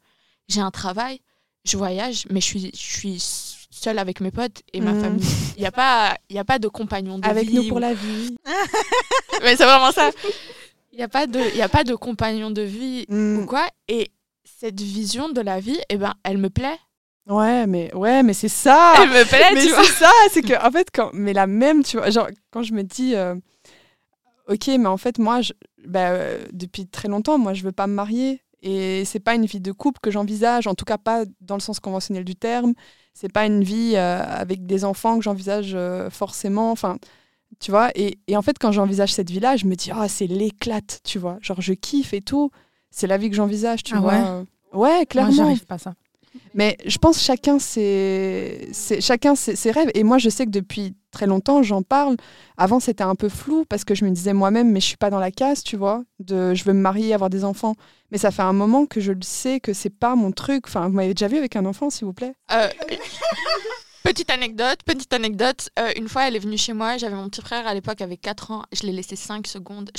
[0.50, 1.22] j'ai un travail,
[1.66, 3.24] je voyage, mais je suis, je suis
[3.72, 5.02] seule avec mes potes et ma Mhm.
[5.02, 5.26] famille.
[5.58, 7.56] Il n'y a, pas- y a pas de compagnon de avec vie.
[7.56, 8.36] nous pour ou- la vie
[9.44, 10.12] Mais c'est vraiment ça.
[10.92, 13.40] Il n'y a, pas de- y a pas de compagnon de vie Mm.
[13.40, 13.68] ou quoi.
[13.88, 14.12] Et
[14.60, 16.78] cette vision de la vie, eh ben, elle me plaît.
[17.28, 19.84] ouais mais ouais mais c'est ça elle me plaît, mais tu vois.
[19.86, 22.74] c'est ça, c'est que en fait quand mais la même tu vois genre quand je
[22.74, 23.34] me dis euh,
[24.50, 25.54] OK mais en fait moi je,
[25.86, 29.46] bah, euh, depuis très longtemps moi je veux pas me marier et c'est pas une
[29.46, 32.74] vie de couple que j'envisage en tout cas pas dans le sens conventionnel du terme,
[33.14, 36.98] c'est pas une vie euh, avec des enfants que j'envisage euh, forcément enfin
[37.60, 40.08] tu vois et, et en fait quand j'envisage cette vie là, je me dis ah
[40.08, 42.50] c'est l'éclate, tu vois, genre je kiffe et tout,
[42.92, 44.14] c'est la vie que j'envisage, tu Ah vois.
[44.14, 44.46] ouais?
[44.74, 45.32] Ouais, Moi, clairement.
[45.32, 45.94] j'arrive pas à ça.
[46.56, 49.90] Mais je pense chacun ses, ses- chacun ses, ses rêves.
[49.96, 52.16] Et moi, je sais que depuis très longtemps, j'en parle.
[52.58, 55.10] Avant, c'était un peu flou parce que je me disais moi-même, mais je suis pas
[55.10, 56.04] dans la case, tu vois.
[56.20, 57.76] De, je veux me marier, avoir des enfants.
[58.12, 60.66] Mais ça fait un moment que je le sais que c'est pas mon truc.
[60.68, 62.34] Enfin, vous m'avez déjà vu avec un enfant, s'il vous plaît?
[62.52, 62.70] Euh,
[64.04, 65.70] petite anecdote, petite anecdote.
[65.80, 66.98] Euh, une fois, elle est venue chez moi.
[66.98, 68.64] J'avais mon petit frère à l'époque avec 4 ans.
[68.72, 69.90] Je l'ai laissé 5 secondes.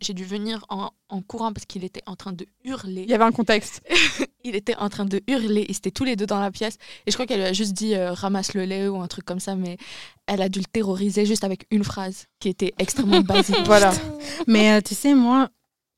[0.00, 3.02] J'ai dû venir en, en courant parce qu'il était en train de hurler.
[3.02, 3.82] Il y avait un contexte.
[4.44, 5.64] Il était en train de hurler.
[5.68, 6.76] Ils étaient tous les deux dans la pièce.
[7.06, 9.24] Et je crois qu'elle lui a juste dit euh, ramasse le lait ou un truc
[9.24, 9.56] comme ça.
[9.56, 9.78] Mais
[10.26, 13.56] elle a dû le terroriser juste avec une phrase qui était extrêmement basique.
[13.64, 13.92] Voilà.
[14.46, 15.48] Mais euh, tu sais, moi,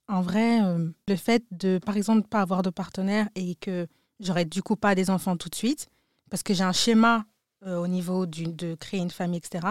[0.09, 3.89] en vrai, euh, le fait de, par exemple, pas avoir de partenaire et que
[4.21, 5.89] j'aurais du coup pas des enfants tout de suite,
[6.31, 7.25] parce que j'ai un schéma
[7.67, 9.67] au niveau du, de créer une famille, etc.,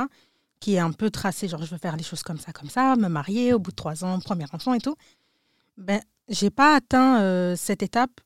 [0.59, 2.97] qui est un peu tracé, genre je veux faire les choses comme ça, comme ça,
[2.97, 4.97] me marier au bout de trois ans, premier enfant et tout.
[5.77, 8.19] Ben, j'ai pas atteint cette étape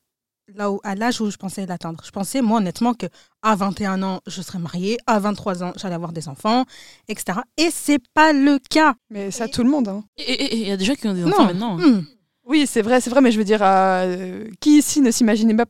[0.54, 2.02] là où, à l'âge où je pensais l'atteindre.
[2.04, 3.06] Je pensais, moi, honnêtement, que
[3.42, 6.64] à 21 ans, je serais mariée, à 23 ans, j'allais avoir des enfants,
[7.08, 7.38] etc.
[7.56, 8.94] Et c'est pas le cas.
[9.10, 9.88] Mais ça, tout le monde.
[9.88, 10.04] hein.
[10.18, 11.46] Et il y a des gens qui ont des enfants Non.
[11.46, 11.78] maintenant.
[11.78, 12.04] Hmm.
[12.46, 15.66] Oui, c'est vrai, c'est vrai, mais je veux dire, euh, qui ici ne s'imaginait pas,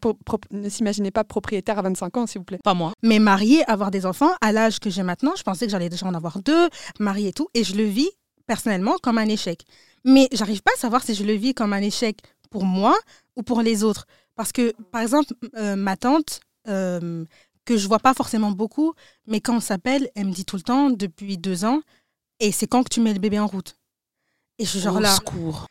[0.51, 2.59] ne s'imaginait pas propriétaire à 25 ans, s'il vous plaît?
[2.65, 2.93] Pas moi.
[3.03, 6.07] Mais mariée, avoir des enfants, à l'âge que j'ai maintenant, je pensais que j'allais déjà
[6.07, 8.09] en avoir deux, mariée et tout, et je le vis
[8.47, 9.61] personnellement comme un échec.
[10.07, 12.17] Mais j'arrive pas à savoir si je le vis comme un échec
[12.51, 12.97] pour moi
[13.37, 14.07] ou pour les autres.
[14.37, 17.25] Parce que, par exemple, euh, ma tante, euh,
[17.65, 18.95] que je vois pas forcément beaucoup,
[19.27, 21.81] mais quand on s'appelle, elle me dit tout le temps, depuis deux ans,
[22.41, 23.77] et c'est quand que tu mets le bébé en route?
[24.59, 25.15] Et je suis genre Au là.
[25.17, 25.67] secours.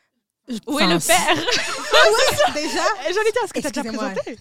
[0.67, 1.35] Où est le père?
[2.53, 4.37] Déjà J'allais dire, est-ce que t'as déjà présenté?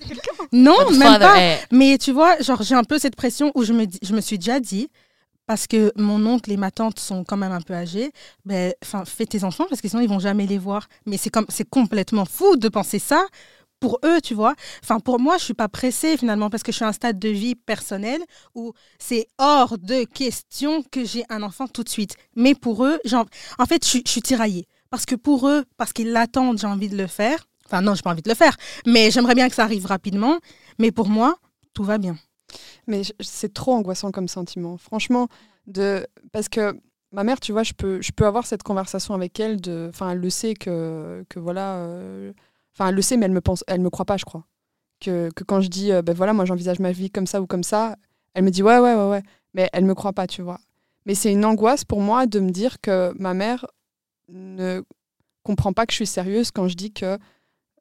[0.52, 1.40] Non, Votre même father, pas.
[1.40, 4.14] eh, Mais tu vois, genre, j'ai un peu cette pression où je me, dis- je
[4.14, 4.88] me suis déjà dit,
[5.46, 8.12] parce que mon oncle et ma tante sont quand même un peu âgés,
[8.44, 10.88] ben, enfin, fais tes enfants parce que sinon ils vont jamais les voir.
[11.06, 13.26] Mais c'est comme, c'est complètement fou de penser ça
[13.80, 14.54] pour eux, tu vois.
[14.82, 17.18] Enfin, pour moi, je suis pas pressée finalement parce que je suis à un stade
[17.18, 18.20] de vie personnel
[18.54, 22.16] où c'est hors de question que j'ai un enfant tout de suite.
[22.36, 23.26] Mais pour eux, genre,
[23.58, 26.96] en fait, je, suis- tiraillée parce que pour eux, parce qu'ils l'attendent, j'ai envie de
[26.96, 27.46] le faire.
[27.66, 30.38] Enfin, non, j'ai pas envie de le faire, mais j'aimerais bien que ça arrive rapidement.
[30.78, 31.36] Mais pour moi,
[31.74, 32.16] tout va bien.
[32.86, 34.76] Mais c'est trop angoissant comme sentiment.
[34.78, 35.28] Franchement,
[35.66, 36.06] de...
[36.32, 36.80] parce que
[37.12, 39.60] ma mère, tu vois, je peux, je peux avoir cette conversation avec elle.
[39.60, 39.88] De...
[39.90, 41.76] Enfin, elle le sait que, que voilà.
[41.76, 42.32] euh,
[42.78, 43.64] Enfin, elle le sait, mais elle me, pense...
[43.66, 44.44] elle me croit pas, je crois.
[45.00, 47.46] Que, que quand je dis, euh, ben voilà, moi j'envisage ma vie comme ça ou
[47.46, 47.96] comme ça,
[48.34, 49.22] elle me dit, ouais, ouais, ouais, ouais.
[49.54, 50.60] Mais elle me croit pas, tu vois.
[51.04, 53.66] Mais c'est une angoisse pour moi de me dire que ma mère
[54.28, 54.82] ne
[55.42, 57.18] comprend pas que je suis sérieuse quand je dis que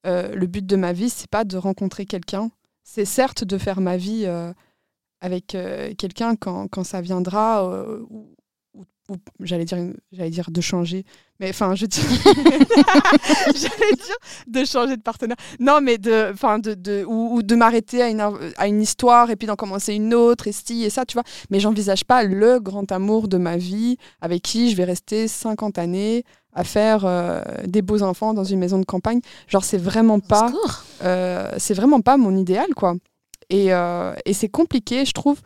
[0.08, 2.50] euh, le but de ma vie, c'est pas de rencontrer quelqu'un.
[2.84, 4.52] C'est certes de faire ma vie euh,
[5.22, 5.58] avec
[5.98, 7.70] quelqu'un quand, quand ça viendra,
[9.10, 9.78] ou- j'allais dire,
[10.12, 11.04] j'allais dire de changer,
[11.40, 12.02] mais enfin, je dis,
[13.56, 14.16] j'allais dire
[14.48, 15.38] de changer de partenaire.
[15.60, 18.22] Non, mais de, enfin, de, de, ou, ou de m'arrêter à une,
[18.58, 21.24] à une histoire et puis d'en commencer une autre et ci et ça, tu vois.
[21.50, 25.78] Mais j'envisage pas le grand amour de ma vie avec qui je vais rester 50
[25.78, 29.22] années à faire euh, des beaux enfants dans une maison de campagne.
[29.48, 30.52] Genre, c'est vraiment pas
[31.04, 32.96] euh, c'est vraiment pas mon idéal, quoi.
[33.50, 35.40] Et, euh, et c'est compliqué, je trouve,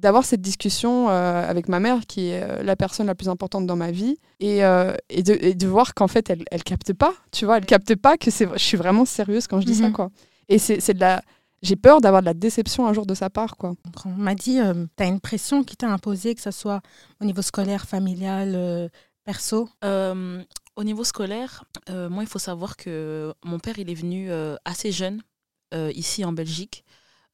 [0.00, 3.66] d'avoir cette discussion euh, avec ma mère, qui est euh, la personne la plus importante
[3.66, 6.92] dans ma vie, et, euh, et, de, et de voir qu'en fait, elle, elle capte
[6.92, 9.74] pas, tu vois, elle capte pas que c'est, je suis vraiment sérieuse quand je dis
[9.74, 9.92] ça, Mhm.
[9.92, 10.10] quoi.
[10.48, 11.22] Et c'est, c'est de la...
[11.62, 13.74] J'ai peur d'avoir de la déception un jour de sa part, quoi.
[14.06, 14.58] On m'a dit,
[14.96, 16.80] tu as une pression qui t'a imposée, que ce soit
[17.20, 18.88] au niveau scolaire, familial, euh,
[19.24, 19.68] perso?
[19.84, 20.42] Euh,
[20.76, 24.56] au niveau scolaire, euh, moi, il faut savoir que mon père, il est venu euh,
[24.64, 25.20] assez jeune
[25.74, 26.82] euh, ici en Belgique,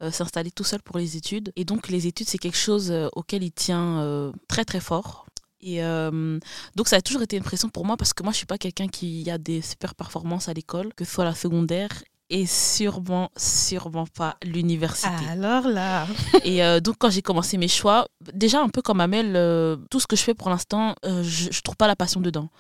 [0.03, 1.53] euh, s'installer tout seul pour les études.
[1.57, 5.27] Et donc, les études, c'est quelque chose euh, auquel il tient euh, très, très fort.
[5.61, 6.39] Et euh,
[6.75, 8.59] donc, ça a toujours été une pression pour moi parce que moi, je suis pas
[8.59, 11.91] quelqu'un qui a des super performances à l'école, que ce soit la secondaire
[12.29, 15.09] et sûrement, sûrement pas l'université.
[15.31, 16.07] Alors là,
[16.45, 20.01] Et euh, donc, quand j'ai commencé mes choix, déjà un peu comme Amel, euh, tout
[20.01, 22.51] ce que je fais pour l'instant, euh, je, je trouve pas la passion dedans.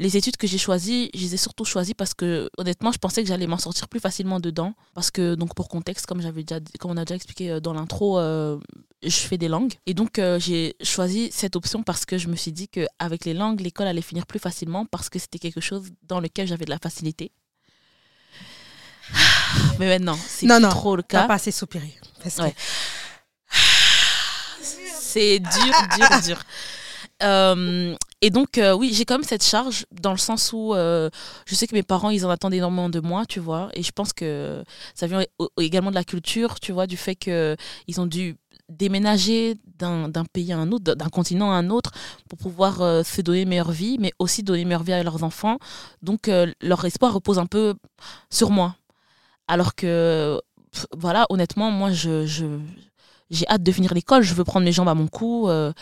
[0.00, 3.22] Les études que j'ai choisies, je les ai surtout choisies parce que, honnêtement, je pensais
[3.22, 4.74] que j'allais m'en sortir plus facilement dedans.
[4.94, 7.72] Parce que, donc, pour contexte, comme, j'avais déjà, comme on a déjà expliqué euh, dans
[7.74, 8.58] l'intro, euh,
[9.04, 9.74] je fais des langues.
[9.86, 13.34] Et donc, euh, j'ai choisi cette option parce que je me suis dit qu'avec les
[13.34, 16.70] langues, l'école allait finir plus facilement parce que c'était quelque chose dans lequel j'avais de
[16.70, 17.30] la facilité.
[19.78, 21.26] Mais maintenant, c'est Non, plus non, trop le cas.
[21.28, 21.94] pas assez soupiré.
[22.22, 22.54] Parce que- Ouais.
[25.00, 26.42] C'est dur, dur, dur.
[27.22, 31.10] Euh, et donc, euh, oui, j'ai quand même cette charge dans le sens où euh,
[31.44, 33.68] je sais que mes parents, ils en attendent énormément de moi, tu vois.
[33.74, 35.22] Et je pense que ça vient
[35.60, 38.36] également de la culture, tu vois, du fait qu'ils ont dû
[38.70, 41.90] déménager d'un pays à un autre, d'un continent à un autre,
[42.30, 45.58] pour pouvoir euh, se donner meilleure vie, mais aussi donner meilleure vie à leurs enfants.
[46.00, 46.30] Donc,
[46.62, 47.74] leur espoir repose un peu
[48.30, 48.74] sur moi.
[49.48, 50.40] Alors que,
[50.96, 52.24] voilà, honnêtement, moi, je,
[53.34, 55.48] j'ai hâte de finir l'école, je veux prendre mes jambes à mon cou.
[55.48, 55.72] euh,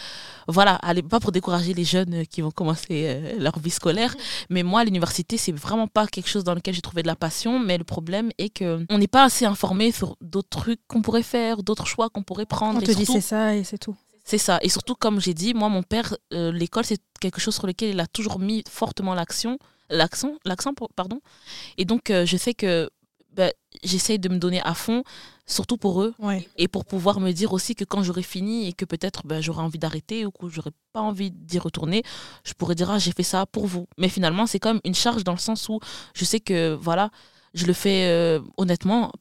[0.49, 4.15] voilà, allez, pas pour décourager les jeunes euh, qui vont commencer euh, leur vie scolaire,
[4.51, 7.59] mais moi, l'université, c'est vraiment pas quelque chose dans lequel j'ai trouvé de la passion.
[7.61, 11.23] Mais le problème est que on n'est pas assez informé sur d'autres trucs qu'on pourrait
[11.23, 12.79] faire, d'autres choix qu'on pourrait prendre.
[12.79, 13.95] On et te dit surtout- c'est ça et c'est tout.
[14.25, 14.59] c'est ça.
[14.63, 17.91] Et surtout, comme j'ai dit, moi, mon père, euh, l'école, c'est quelque chose sur lequel
[17.91, 19.59] il a toujours mis fortement l'action,
[19.91, 21.21] l'accent, l'accent, pardon.
[21.79, 22.91] Et donc, je sais que
[23.35, 23.53] ben,
[23.83, 25.03] j'essaye de me donner à fond,
[25.47, 26.49] surtout pour eux, Ouais.
[26.57, 29.63] et pour pouvoir me dire aussi que quand j'aurai fini et que peut-être ben, j'aurai
[29.63, 32.03] envie d'arrêter ou que j'aurai pas envie d'y retourner,
[32.45, 33.87] je pourrais dire, ah, j'ai fait ça pour vous.
[33.99, 35.81] Mais finalement, c'est quand même une charge dans le sens où
[36.15, 37.11] je sais que, voilà,
[37.55, 39.13] je le fais euh, honnêtement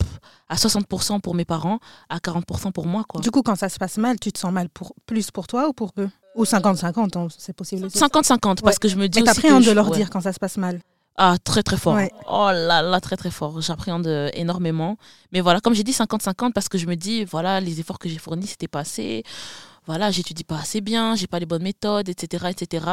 [0.47, 3.03] à 60% pour mes parents, à 40% pour moi.
[3.07, 3.19] Quoi.
[3.21, 5.67] Du coup, quand ça se passe mal, tu te sens mal pour, plus pour toi
[5.67, 6.09] ou pour eux?
[6.35, 7.85] Ou 50-50, hein, c'est possible.
[7.87, 7.97] aussi.
[7.97, 9.97] 50-50, parce que je me dis Mais t'appréhendes de je- leur ouais.
[9.97, 10.79] dire quand ça se passe mal.
[11.23, 11.93] Ah, très très fort.
[11.93, 12.09] Ouais.
[12.27, 13.61] Oh là là, très très fort.
[13.61, 14.97] J'appréhende énormément.
[15.31, 18.09] Mais voilà, comme j'ai dit 50-50, parce que je me dis, voilà, les efforts que
[18.09, 19.23] j'ai fournis, c'était pas assez.
[19.85, 22.47] Voilà, j'étudie pas assez bien, j'ai pas les bonnes méthodes, etc.
[22.49, 22.85] etc.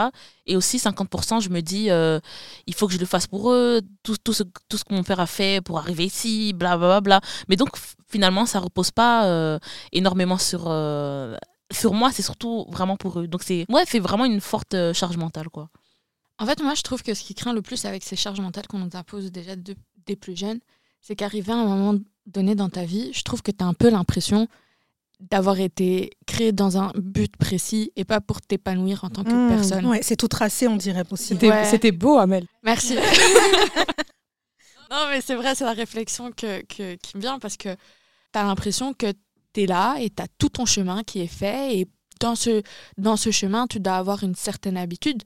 [0.47, 2.21] Et aussi 50%, je me dis, euh,
[2.67, 5.05] il faut que je le fasse pour eux, tout, tout ce, tout ce que mon
[5.05, 7.01] père a fait pour arriver ici, blablabla.
[7.01, 7.29] Bla, bla.
[7.49, 7.71] Mais donc,
[8.09, 9.59] finalement, ça repose pas euh,
[9.93, 11.35] énormément sur, euh,
[11.71, 13.27] sur moi, c'est surtout vraiment pour eux.
[13.27, 15.71] Donc, c'est ouais, c'est vraiment une forte charge mentale, quoi.
[16.38, 18.66] En fait, moi, je trouve que ce qui craint le plus avec ces charges mentales
[18.68, 19.74] qu'on nous impose déjà de-
[20.07, 20.61] dès plus jeunes,
[21.01, 23.74] c'est qu'arrivé à un moment donné dans ta vie, je trouve que tu as un
[23.74, 24.46] peu l'impression
[25.20, 29.48] d'avoir été créé dans un but précis et pas pour t'épanouir en tant que Mmh.
[29.48, 29.87] personne.
[29.87, 31.24] Ouais, c'est tout tracé, on dirait aussi.
[31.29, 31.64] C'était Ouais.
[31.64, 32.46] c'était beau, Amel.
[32.62, 32.94] Merci.
[34.90, 38.38] non, mais c'est vrai, c'est la réflexion que, que- qui me vient parce que tu
[38.38, 39.12] as l'impression que
[39.53, 41.87] tu es là et tu as tout ton chemin qui est fait et
[42.21, 42.63] dans ce,
[42.97, 45.23] dans ce chemin, tu dois avoir une certaine habitude.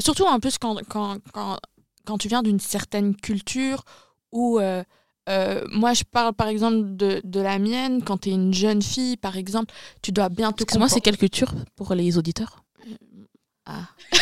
[0.00, 1.58] Surtout en plus quand, quand, quand,
[2.04, 3.84] quand tu viens d'une certaine culture
[4.32, 4.58] où...
[4.58, 4.82] euh,
[5.28, 8.02] euh, moi, je parle par exemple de, de la mienne.
[8.02, 11.18] Quand tu es une jeune fille, par exemple, tu dois bien te Excuse-moi, c'est quelle
[11.18, 12.64] culture pour les auditeurs?
[13.66, 13.82] Ah.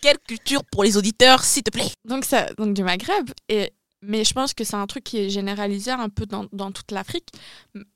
[0.00, 1.90] Quelle culture pour les auditeurs, s'il te plaît?
[2.04, 3.30] Donc, ça, donc du Maghreb.
[3.48, 6.70] Et, mais je pense que c'est un truc qui est généralisé un peu dans, dans
[6.70, 7.30] toute l'Afrique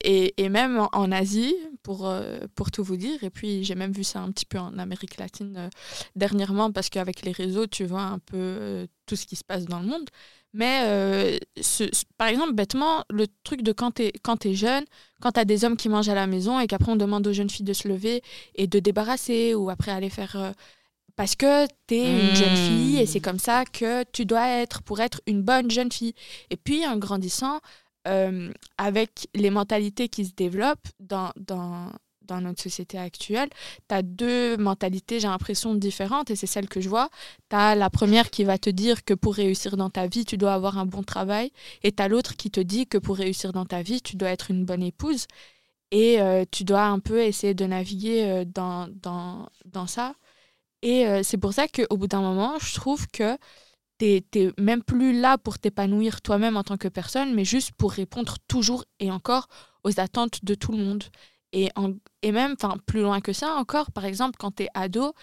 [0.03, 3.23] et, et même en, Asie, pour, euh, pour tout vous dire.
[3.23, 5.69] Et puis, j'ai même vu ça un petit peu en Amérique latine euh,
[6.17, 9.67] dernièrement parce qu'avec les réseaux, tu vois un peu euh, tout ce qui se passe
[9.67, 10.09] dans le monde.
[10.55, 11.41] Mais
[12.19, 14.13] par exemple, bêtement, le truc de quand tu es,
[14.45, 14.85] es jeune,
[15.23, 17.33] quand tu as des hommes qui mangent à la maison et qu'après on demande aux
[17.33, 18.23] jeunes filles de se lever
[18.55, 20.53] et de débarrasser ou après aller faire...
[21.23, 22.57] parce que tu es une jeune Mm.
[22.57, 26.15] fille et c'est comme ça que tu dois être pour être une bonne jeune fille.
[26.51, 27.61] Et puis, en grandissant,
[28.09, 33.51] euh, avec les mentalités qui se développent dans, dans, dans notre société actuelle,
[33.89, 37.09] tu as deux mentalités, j'ai l'impression, différentes et c'est celle que je vois.
[37.51, 40.37] Tu as la première qui va te dire que pour réussir dans ta vie, tu
[40.37, 41.53] dois avoir un bon travail
[41.85, 44.31] et tu as l'autre qui te dit que pour réussir dans ta vie, tu dois
[44.31, 45.29] être une bonne épouse
[45.93, 50.17] et euh, tu dois un peu essayer de naviguer euh, dans, dans, dans ça.
[50.83, 53.37] Et euh, c'est pour ça qu'au bout d'un moment, je trouve que
[53.99, 57.93] tu n'es même plus là pour t'épanouir toi-même en tant que personne, mais juste pour
[57.93, 59.47] répondre toujours et encore
[59.85, 61.05] aux attentes de tout le monde.
[61.53, 61.93] Et, en-
[62.23, 65.15] et même, enfin, plus loin que ça encore, par exemple, quand tu es ado,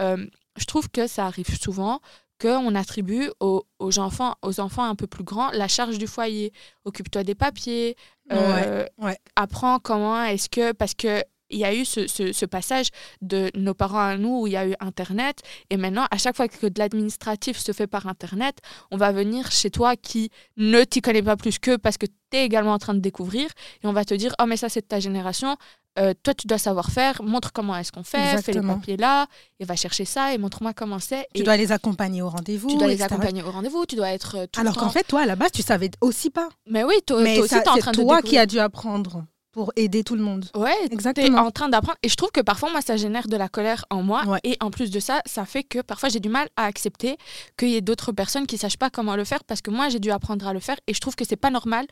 [0.00, 0.26] euh,
[0.58, 2.00] je trouve que ça arrive souvent
[2.38, 6.52] qu'on attribue aux, aux enfants, aux enfants un peu plus grands la charge du foyer.
[6.84, 7.96] Occupe-toi des papiers,
[8.32, 9.16] euh, ouais.
[9.36, 10.72] apprends comment est-ce que...
[10.72, 12.88] Parce que il y a eu ce, ce- ce passage
[13.22, 15.40] de nos parents à nous où il y a eu Internet.
[15.70, 18.58] Et maintenant, à chaque fois que de l'administratif se fait par Internet,
[18.90, 22.36] on va venir chez toi qui ne t'y connaît pas plus qu'eux parce que tu
[22.36, 23.48] es également en train de découvrir.
[23.82, 25.56] Et on va te dire, oh mais ça c'est de ta génération.
[25.98, 27.22] Euh, toi, tu dois savoir faire.
[27.22, 28.42] Montre comment est-ce qu'on fait.
[28.42, 29.26] Fais les papiers là.
[29.60, 31.26] Et va chercher ça et montre-moi comment c'est.
[31.34, 32.68] Tu dois les accompagner au rendez-vous.
[32.68, 33.86] tu dois les accompagner au rendez-vous.
[33.86, 36.28] Tu dois être euh, tout Alors qu'en fait, toi, à la base, tu savais aussi
[36.28, 36.50] pas.
[36.68, 38.44] Mais oui, toi, Mais toi aussi, tu es en c'est train de toi qui as
[38.44, 39.24] dû apprendre
[39.56, 40.44] pour aider tout le monde.
[40.54, 41.38] Ouais, tu es Exactement.
[41.40, 41.96] en train d'apprendre.
[42.02, 44.22] Et je trouve que parfois, moi, ça génère de la colère en moi.
[44.26, 44.38] Ouais.
[44.44, 47.16] Et en plus de ça, ça fait que parfois, j'ai du mal à accepter
[47.56, 49.98] qu'il y ait d'autres personnes qui sachent pas comment le faire parce que moi, j'ai
[49.98, 50.76] dû apprendre à le faire.
[50.86, 51.86] Et je trouve que c'est pas normal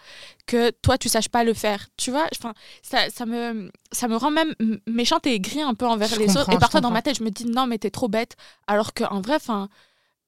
[0.46, 1.86] que toi, tu saches pas le faire.
[1.96, 4.54] Tu vois, enfin, ça, ça, me, ça me rend même
[4.86, 6.52] méchante et aigrie un peu envers Je les autres.
[6.52, 8.36] Et parfois, dans ma tête, je me dis non, mais t'es trop bête.
[8.66, 9.70] Alors qu'en vrai, enfin.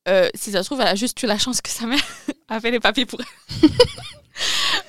[0.09, 2.01] euh, si ça se trouve, elle a juste eu la chance que sa mère
[2.49, 3.69] a fait les papiers pour elle.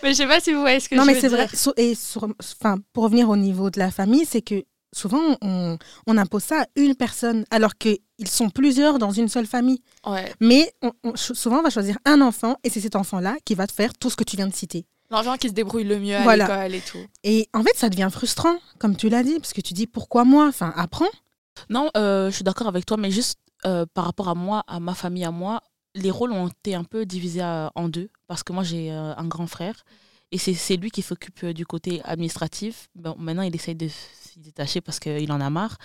[0.04, 1.38] mais je sais pas si vous voyez ce que non, je mais veux c'est dire.
[1.38, 1.48] vrai.
[1.54, 2.28] So- Et sur-
[2.62, 6.62] enfin, pour revenir au niveau de la famille, c'est que souvent, on, on impose ça
[6.62, 9.82] à une personne, alors qu'ils sont plusieurs dans une seule famille.
[10.06, 10.32] Ouais.
[10.40, 13.54] Mais on- on- ch- souvent, on va choisir un enfant, et c'est cet enfant-là qui
[13.56, 14.86] va te faire tout ce que tu viens de citer.
[15.10, 16.48] L'enfant qui se débrouille le mieux à Voilà.
[16.48, 17.06] l'école et tout.
[17.24, 20.26] Et en fait, ça devient frustrant, comme tu l'as dit, parce que tu dis pourquoi
[20.26, 20.48] moi?
[20.48, 21.06] Enfin, apprends.
[21.70, 24.80] Non, euh, je suis d'accord avec toi, mais juste euh, par rapport à moi, à
[24.80, 25.62] ma famille, à moi,
[25.98, 29.14] les rôles ont été un peu divisés euh, en deux, parce que moi j'ai euh,
[29.16, 29.84] un grand frère,
[30.32, 32.90] et c'est c'est lui qui s'occupe euh, du côté administratif.
[32.96, 35.78] Bon, maintenant, il essaye de s'y détacher parce qu'il en a marre,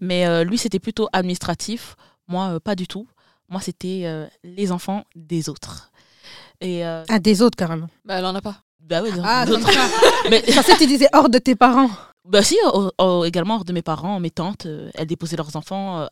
[0.00, 1.96] mais euh, lui, c'était plutôt administratif,
[2.28, 3.06] moi, euh, pas du tout.
[3.48, 5.90] Moi, c'était euh, les enfants des autres.
[6.60, 7.88] Et euh, À des autres, carrément.
[8.04, 8.56] Bah, elle en a pas.
[8.80, 9.70] bah oui, Ah, d'autres.
[9.72, 9.86] ça.
[10.30, 11.90] mais Je pensais que tu disais hors de tes parents.
[12.24, 12.56] Bah si,
[13.26, 16.06] également hors de mes parents, mes tantes, euh, elles déposaient leurs enfants euh,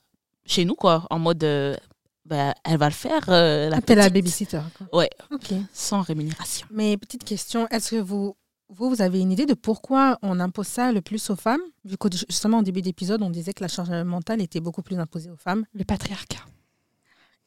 [0.45, 1.75] chez nous, quoi, en mode, euh,
[2.24, 4.61] bah, elle va le faire, euh, la Appelle la petite, babysitter.
[4.78, 4.98] quoi.
[5.00, 5.11] Ouais.
[5.30, 5.52] Ok.
[5.72, 6.66] sans rémunération.
[6.70, 8.37] Mais petite question, est-ce que vous,
[8.68, 11.61] vous, vous avez une idée de pourquoi on impose ça le plus aux femmes?
[11.85, 14.98] Vu que justement, au début d'épisode, on disait que la charge mentale était beaucoup plus
[14.98, 15.64] imposée aux femmes.
[15.74, 16.44] Le patriarcat.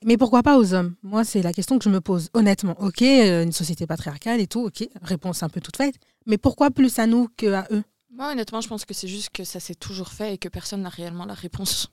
[0.04, 0.96] Mais pourquoi pas aux hommes?
[1.02, 2.76] Moi, c'est la question que je me pose, honnêtement.
[2.80, 5.96] Ok, euh, une société patriarcale et tout, ok, réponse un peu toute faite.
[6.28, 7.84] Mais pourquoi plus à nous qu'à eux?
[8.12, 10.82] Moi, honnêtement, je pense que c'est juste que ça s'est toujours fait et que personne
[10.82, 11.90] n'a réellement la réponse.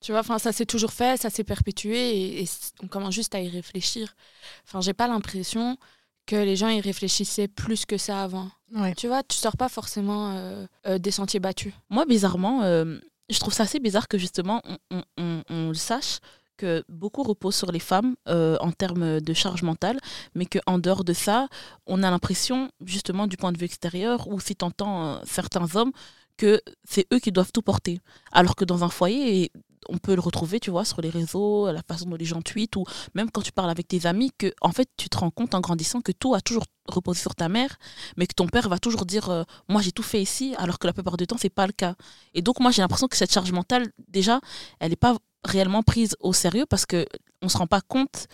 [0.00, 2.48] Tu vois, enfin, ça s'est toujours fait, ça s'est perpétué et, et
[2.82, 4.14] on commence juste à y réfléchir.
[4.66, 5.76] Enfin, j'ai pas l'impression
[6.26, 8.50] que les gens y réfléchissaient plus que ça avant.
[8.74, 8.94] Ouais.
[8.94, 11.72] Tu vois, tu sors pas forcément euh, euh, des sentiers battus.
[11.88, 12.98] Moi, bizarrement, euh,
[13.30, 16.18] je trouve ça assez bizarre que justement on, on- on- on le sache
[16.56, 19.98] que beaucoup repose sur les femmes euh, en termes de charge mentale,
[20.34, 21.48] mais qu'en dehors de ça,
[21.86, 25.92] on a l'impression, justement du point de vue extérieur, ou si t'entends euh, certains hommes,
[26.38, 28.00] que c'est eux qui doivent tout porter.
[28.32, 29.50] Alors que dans un foyer,
[29.88, 32.76] on peut le retrouver, tu vois, sur les réseaux, la façon dont les gens tweetent,
[32.76, 35.54] ou même quand tu parles avec tes amis, que en fait, tu te rends compte
[35.54, 37.78] en grandissant que tout a toujours reposé sur ta mère,
[38.16, 40.86] mais que ton père va toujours dire euh, Moi, j'ai tout fait ici, alors que
[40.86, 41.94] la plupart du temps, c'est pas le cas.
[42.34, 44.40] Et donc, moi, j'ai l'impression que cette charge mentale, déjà,
[44.80, 47.04] elle n'est pas réellement prise au sérieux parce qu'on
[47.42, 48.26] ne se rend pas compte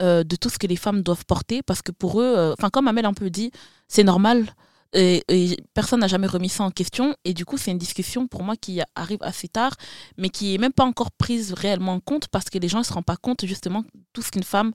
[0.00, 1.62] euh, de tout ce que les femmes doivent porter.
[1.62, 3.50] Parce que pour eux, euh, enfin, comme Amel un peu dit,
[3.88, 4.54] c'est normal.
[4.94, 7.14] Et, personne n'a jamais remis ça en question.
[7.24, 9.72] Et du coup, c'est une discussion pour moi qui arrive assez tard,
[10.18, 12.84] mais qui est même pas encore prise réellement en compte parce que les gens ne
[12.84, 14.72] se rendent pas compte justement tout ce qu'une femme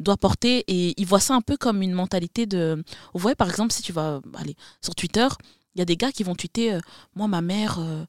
[0.00, 0.64] doit porter.
[0.68, 2.82] Et ils voient ça un peu comme une mentalité de.
[3.14, 5.28] Vous voyez, par exemple, si tu vas aller sur Twitter,
[5.74, 6.80] il y a des gars qui vont tweeter euh,
[7.14, 8.04] Moi, ma mère, euh,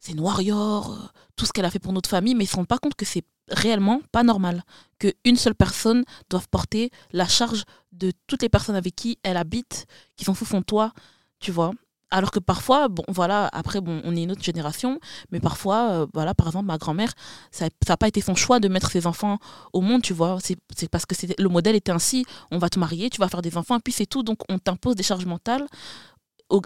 [0.00, 2.50] c'est une warrior, euh, tout ce qu'elle a fait pour notre famille, mais ils ne
[2.50, 4.62] se rendent pas compte que c'est réellement pas normal
[4.98, 9.86] qu'une seule personne doive porter la charge de toutes les personnes avec qui elle habite,
[10.16, 10.92] qui sont sous son toit,
[11.38, 11.72] tu vois.
[12.10, 15.00] Alors que parfois, bon, voilà, après, bon, on est une autre génération,
[15.32, 17.12] mais parfois, euh, voilà, par exemple, ma grand-mère,
[17.50, 19.38] ça n'a pas été son choix de mettre ses enfants
[19.72, 20.38] au monde, tu vois.
[20.40, 23.56] C'est parce que le modèle était ainsi, on va te marier, tu vas faire des
[23.56, 24.22] enfants, puis c'est tout.
[24.22, 25.66] Donc, on t'impose des charges mentales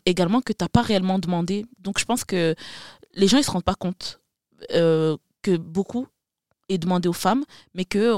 [0.04, 1.64] également que tu n'as pas réellement demandé.
[1.78, 2.54] Donc, je pense que
[3.14, 4.20] les gens, ils se rendent pas compte
[4.72, 6.06] euh, que beaucoup
[6.70, 8.14] est demandé aux femmes, mais que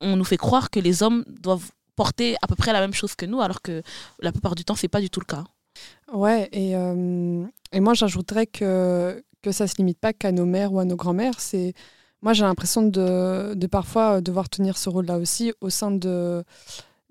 [0.00, 3.14] on nous fait croire que les hommes doivent porter à peu près la même chose
[3.14, 3.82] que nous, alors que
[4.20, 5.44] la plupart du temps, c'est pas du tout le cas.
[6.12, 10.72] Ouais, et, euh, et moi j'ajouterais que, que ça se limite pas qu'à nos mères
[10.72, 11.38] ou à nos grands-mères.
[11.40, 11.72] C'est
[12.22, 16.44] Moi j'ai l'impression de, de parfois devoir tenir ce rôle-là aussi au sein de,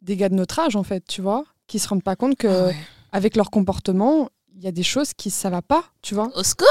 [0.01, 2.47] des gars de notre âge, en fait, tu vois, qui se rendent pas compte que
[2.47, 2.75] Ah ouais.
[3.11, 6.29] avec leur comportement, il y a des choses qui ça va pas, tu vois.
[6.35, 6.67] Au secours?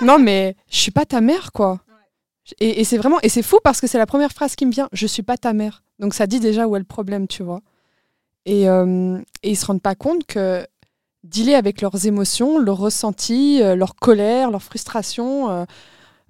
[0.00, 1.80] Non, mais je suis pas ta mère, quoi.
[2.60, 4.88] Et, c'est vraiment et c'est fou parce que c'est la première phrase qui me vient.
[4.92, 5.84] Je suis pas ta mère.
[5.98, 7.60] Donc ça dit déjà où est le problème, tu vois.
[8.46, 10.66] Et, euh, et ils se rendent pas compte que
[11.24, 15.64] dealer avec leurs émotions, leurs ressentis, euh, leur colère, leur frustration, euh,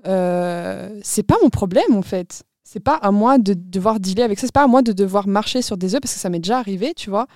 [0.06, 2.42] euh, c'est pas mon problème en fait.
[2.64, 4.46] C'est pas à moi de devoir dealer avec ça.
[4.46, 6.58] C'est pas à moi de devoir marcher sur des œufs parce que ça m'est déjà
[6.58, 7.26] arrivé, tu vois,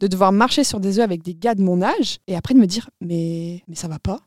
[0.00, 2.60] de devoir marcher sur des œufs avec des gars de mon âge et après de
[2.60, 4.20] me dire mais mais ça va pas.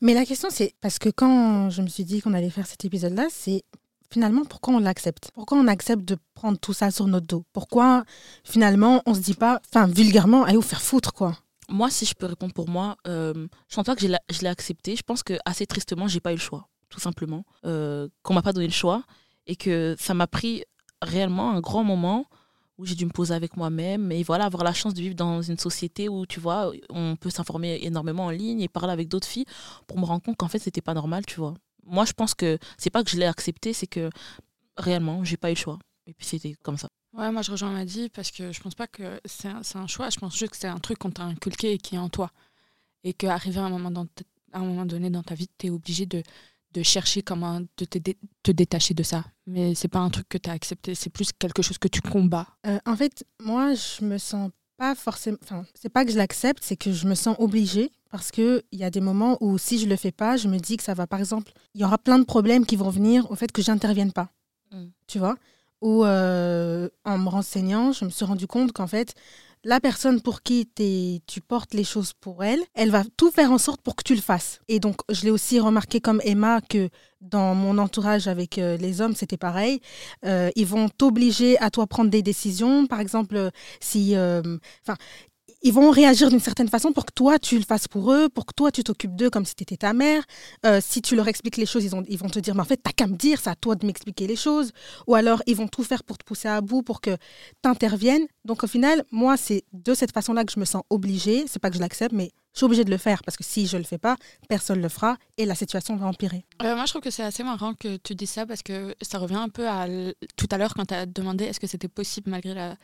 [0.00, 2.84] Mais la question, c'est parce que quand je me suis dit qu'on allait faire cet
[2.84, 3.62] épisode-là, c'est
[4.10, 5.30] finalement pourquoi on l'accepte?
[5.34, 7.44] Pourquoi on accepte de prendre tout ça sur notre dos?
[7.52, 8.04] Pourquoi
[8.44, 11.36] finalement on se dit pas, enfin vulgairement, allez vous faire foutre quoi?
[11.68, 14.94] Moi, si je peux répondre pour moi, euh, je pense pas que je l'ai accepté.
[14.94, 17.44] Je pense que assez tristement, j'ai pas eu le choix, tout simplement.
[17.64, 19.04] Euh, qu'on m'a pas donné le choix
[19.46, 20.64] et que ça m'a pris
[21.00, 22.26] réellement un grand moment
[22.82, 25.40] où j'ai dû me poser avec moi-même et voilà avoir la chance de vivre dans
[25.40, 29.28] une société où tu vois on peut s'informer énormément en ligne et parler avec d'autres
[29.28, 29.46] filles
[29.86, 31.54] pour me rendre compte qu'en fait c'était pas normal tu vois.
[31.84, 34.10] Moi je pense que c'est pas que je l'ai accepté c'est que
[34.76, 35.78] réellement j'ai pas eu le choix.
[36.06, 36.88] Et puis c'était comme ça.
[37.12, 40.18] Ouais, moi je rejoins Maddy parce que je pense pas que c'est un, choix, je
[40.18, 42.32] pense juste que c'est un truc qu'on t'a inculqué et qui est en toi.
[43.04, 44.06] Et qu'arrivé à un moment,
[44.52, 46.22] à un moment donné dans ta vie, tu es obligé de,
[46.74, 49.24] de chercher comment de te, dé- te détacher de ça.
[49.46, 52.00] Mais c'est pas un truc que tu as accepté, c'est plus quelque chose que tu
[52.00, 52.46] combats.
[52.66, 55.38] Euh, En fait, moi, je me sens pas forcément.
[55.42, 58.78] Enfin, c'est pas que je l'accepte, c'est que je me sens obligée parce que il
[58.78, 60.94] y a des moments où si je le fais pas, je me dis que ça
[60.94, 61.06] va.
[61.06, 64.12] Par exemple, il y aura plein de problèmes qui vont venir au fait que j'intervienne
[64.12, 64.30] pas.
[64.72, 64.86] Mm.
[65.06, 65.36] Tu vois?
[65.82, 69.14] Ou euh, en me renseignant, je me suis rendu compte qu'en fait,
[69.64, 70.68] la personne pour qui
[71.26, 74.14] tu portes les choses pour elle, elle va tout faire en sorte pour que tu
[74.14, 74.60] le fasses.
[74.68, 76.88] Et donc, je l'ai aussi remarqué comme Emma que
[77.20, 79.80] dans mon entourage avec euh, les hommes, c'était pareil.
[80.24, 82.86] Euh, ils vont t'obliger à toi prendre des décisions.
[82.86, 84.96] Par exemple, euh, si, enfin,
[85.62, 88.46] ils vont réagir d'une certaine façon pour que toi tu le fasses pour eux, pour
[88.46, 90.24] que toi tu t'occupes d'eux comme si tu étais ta mère.
[90.66, 92.80] Euh, si tu leur expliques les choses, ils, ils vont te dire mais en fait
[92.82, 94.72] t'as qu'à me dire, c'est à toi de m'expliquer les choses.
[95.06, 98.26] Ou alors ils vont tout faire pour te pousser à bout pour que tu interviennes.
[98.44, 101.44] Donc au final, moi c'est de cette façon-là que je me sens obligée.
[101.46, 103.66] C'est pas que je l'accepte, mais je suis obligée de le faire parce que si
[103.66, 104.16] je le fais pas,
[104.48, 106.44] personne le fera et la situation va empirer.
[106.62, 109.18] Euh, moi je trouve que c'est assez marrant que tu dises ça parce que ça
[109.18, 109.86] revient un peu à
[110.36, 112.76] tout à l'heure quand tu as demandé est-ce que c'était possible malgré la,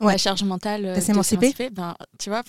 [0.00, 0.12] Ouais.
[0.12, 1.70] la charge mentale euh, De s'émanciper.
[1.70, 2.42] Ben, tu vois,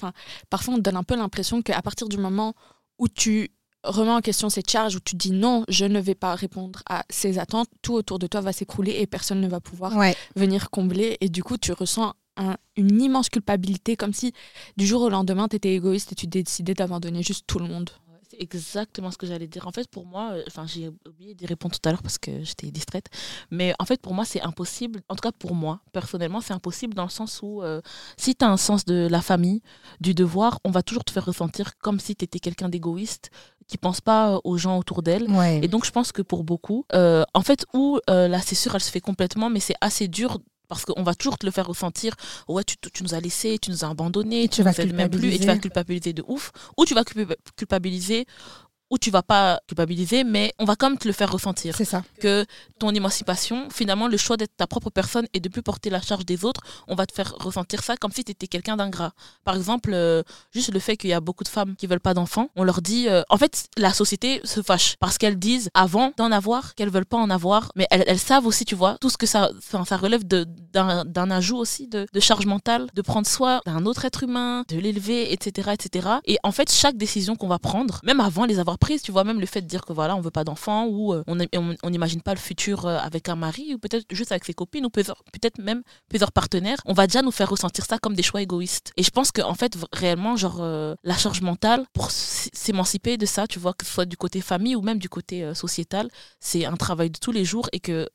[0.49, 2.53] parfois on te donne un peu l'impression qu'à partir du moment
[2.99, 3.51] où tu
[3.83, 7.03] remets en question cette charge, où tu dis non, je ne vais pas répondre à
[7.09, 10.15] ces attentes, tout autour de toi va s'écrouler et personne ne va pouvoir Ouais.
[10.35, 11.17] venir combler.
[11.21, 14.33] Et du coup, tu ressens un- une immense culpabilité, comme si
[14.77, 17.89] du jour au lendemain, tu étais égoïste et tu décidais d'abandonner juste tout le monde.
[18.29, 19.67] C'est exactement ce que j'allais dire.
[19.67, 22.43] En fait, pour moi, euh, enfin, j'ai oublié d'y répondre tout à l'heure parce que
[22.43, 23.05] j'étais distraite.
[23.51, 24.99] Mais en fait, pour moi, c'est impossible.
[25.07, 27.79] En tout cas, pour moi, personnellement, c'est impossible dans le sens où euh,
[28.17, 29.61] si tu as un sens de la famille,
[30.01, 33.31] du devoir, on va toujours te faire ressentir comme si tu étais quelqu'un d'égoïste
[33.65, 35.31] qui pense pas euh, aux gens autour d'elle.
[35.31, 35.61] Ouais.
[35.63, 38.81] Et donc, je pense que pour beaucoup, euh, en fait, où euh, la césure, elle
[38.81, 42.13] se fait complètement, mais c'est assez dur parce qu'on va toujours te le faire ressentir.
[42.47, 44.93] Ouais, tu, tu nous as laissés, tu nous as abandonnés, Et tu vas nous aides
[44.93, 46.13] même plus, et tu vas culpabiliser.
[46.13, 46.51] de ouf.
[46.77, 48.25] Ou tu vas culpa- culpabiliser,
[48.89, 51.75] ou tu vas pas culpabiliser, mais on va quand même te le faire ressentir.
[51.75, 52.03] C'est ça.
[52.19, 52.45] Que
[52.79, 56.25] ton émancipation, finalement, le choix d'être ta propre personne et de plus porter la charge
[56.25, 59.11] des autres, on va te faire ressentir ça comme si tu étais quelqu'un d'ingrat.
[59.43, 62.13] Par exemple, euh, juste le fait qu'il y a beaucoup de femmes qui veulent pas
[62.13, 63.07] d'enfants, on leur dit.
[63.09, 67.05] euh, en fait, la société se fâche parce qu'elles disent avant d'en avoir qu'elles veulent
[67.05, 69.85] pas en avoir, mais elles, elles savent aussi, tu vois, tout ce que ça, enfin,
[69.85, 74.23] ça relève d'un ajout aussi de, de charge mentale, de prendre soin d'un autre être
[74.23, 76.07] humain, de l'élever, etc., etc.
[76.25, 79.23] Et en fait, chaque décision qu'on va prendre, même avant les avoir prises, tu vois,
[79.23, 82.21] même le fait de dire que voilà, on veut pas d'enfants ou euh, on n'imagine
[82.21, 85.59] pas le futur euh, avec un mari ou peut-être juste avec ses copines ou peut-être
[85.59, 88.91] même plusieurs partenaires, on va déjà nous faire ressentir ça comme des choix égoïstes.
[88.97, 93.25] Et je pense qu'en fait, v- réellement, genre, euh, la charge mentale, pour s'émanciper de
[93.25, 96.09] ça, tu vois, que ce soit du côté famille ou même du côté sociétal,
[96.39, 98.07] c'est un travail de tous les jours et que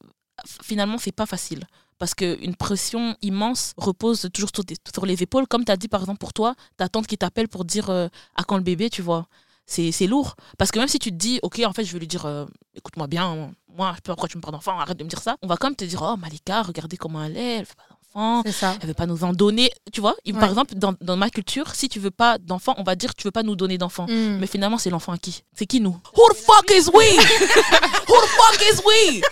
[0.63, 1.65] finalement, c'est pas facile.
[1.99, 4.51] Parce qu'une pression immense repose toujours
[4.93, 5.47] sur, les épaules.
[5.47, 8.43] Comme tu as dit, par exemple, pour toi, ta tante qui t'appelle pour dire à
[8.45, 9.29] quand le bébé, tu vois.
[9.73, 10.37] C'est lourd.
[10.59, 12.45] Parce que même si tu te dis, OK, en fait, je vais lui dire, euh,
[12.75, 15.23] écoute-moi bien, moi, je sais pas pourquoi tu me parles d'enfant, arrête de me dire
[15.23, 15.37] ça.
[15.41, 17.85] On va quand même te dire, oh, Malika, regardez comment elle est, elle fait pas
[17.89, 19.73] d'enfant, elle veut pas nous en donner.
[19.91, 22.97] Tu vois, par exemple, dans, dans ma culture, si tu veux pas d'enfant, on va
[22.97, 24.07] dire, tu veux pas nous donner d'enfant.
[24.07, 24.39] Mm.
[24.39, 25.43] Mais finalement, c'est l'enfant à qui?
[25.55, 25.97] C'est qui nous?
[26.16, 27.16] Who the fuck is we?
[28.09, 29.23] Who the fuck is we?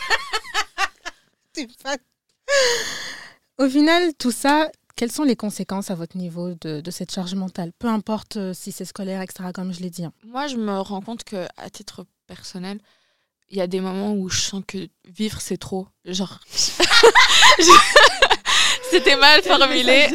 [3.58, 4.70] Au final, tout ça,
[5.00, 8.70] quelles sont les conséquences à votre niveau de, cette charge mentale Peu importe euh, si
[8.70, 10.04] c'est scolaire, etc., comme je l'ai dit.
[10.04, 10.12] hein.
[10.26, 12.78] Moi, je me rends compte que à titre personnel,
[13.48, 15.88] il y a des moments où je sens que vivre, c'est trop.
[16.04, 16.38] Genre.
[18.90, 20.08] C'était mal formulé.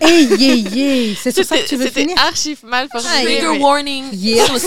[0.00, 2.16] Hey, yeah, yeah C'est sur ça que tu veux c'était finir?
[2.18, 3.24] archi mal formulé.
[3.24, 4.04] Trigger mais- warning.
[4.12, 4.62] Yeah, it.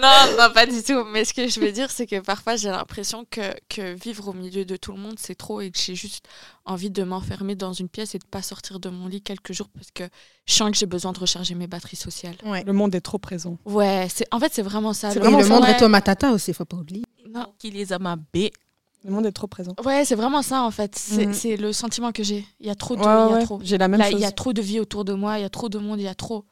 [0.00, 1.04] non, non, pas du tout.
[1.12, 4.32] Mais ce que je veux dire, c'est que parfois, j'ai l'impression que, que vivre au
[4.32, 6.26] milieu de tout le monde, c'est trop et que j'ai juste
[6.64, 9.68] envie de m'enfermer dans une pièce et de pas sortir de mon lit quelques jours
[9.74, 10.04] parce que
[10.46, 12.36] je sens que j'ai besoin de recharger mes batteries sociales.
[12.44, 12.62] Ouais.
[12.66, 13.58] Le monde est trop présent.
[13.66, 15.10] Ouais, c'est en fait, c'est vraiment ça.
[15.12, 15.72] Et Le- le monde ouais.
[15.72, 17.04] est au matata aussi, faut pas oublier.
[17.28, 17.46] Non.
[17.58, 18.48] Qui les a ma B
[19.04, 19.72] Le monde est trop présent.
[19.84, 20.96] Ouais, c'est vraiment ça en fait.
[20.96, 22.44] C'est c'est le sentiment que j'ai.
[22.58, 23.60] Il y a trop de, Ouais, il y a ouais, trop.
[23.62, 24.18] J'ai la même Là, chose.
[24.18, 26.00] il y a trop de vie autour de moi, il y a trop de monde,
[26.00, 26.44] il y a trop.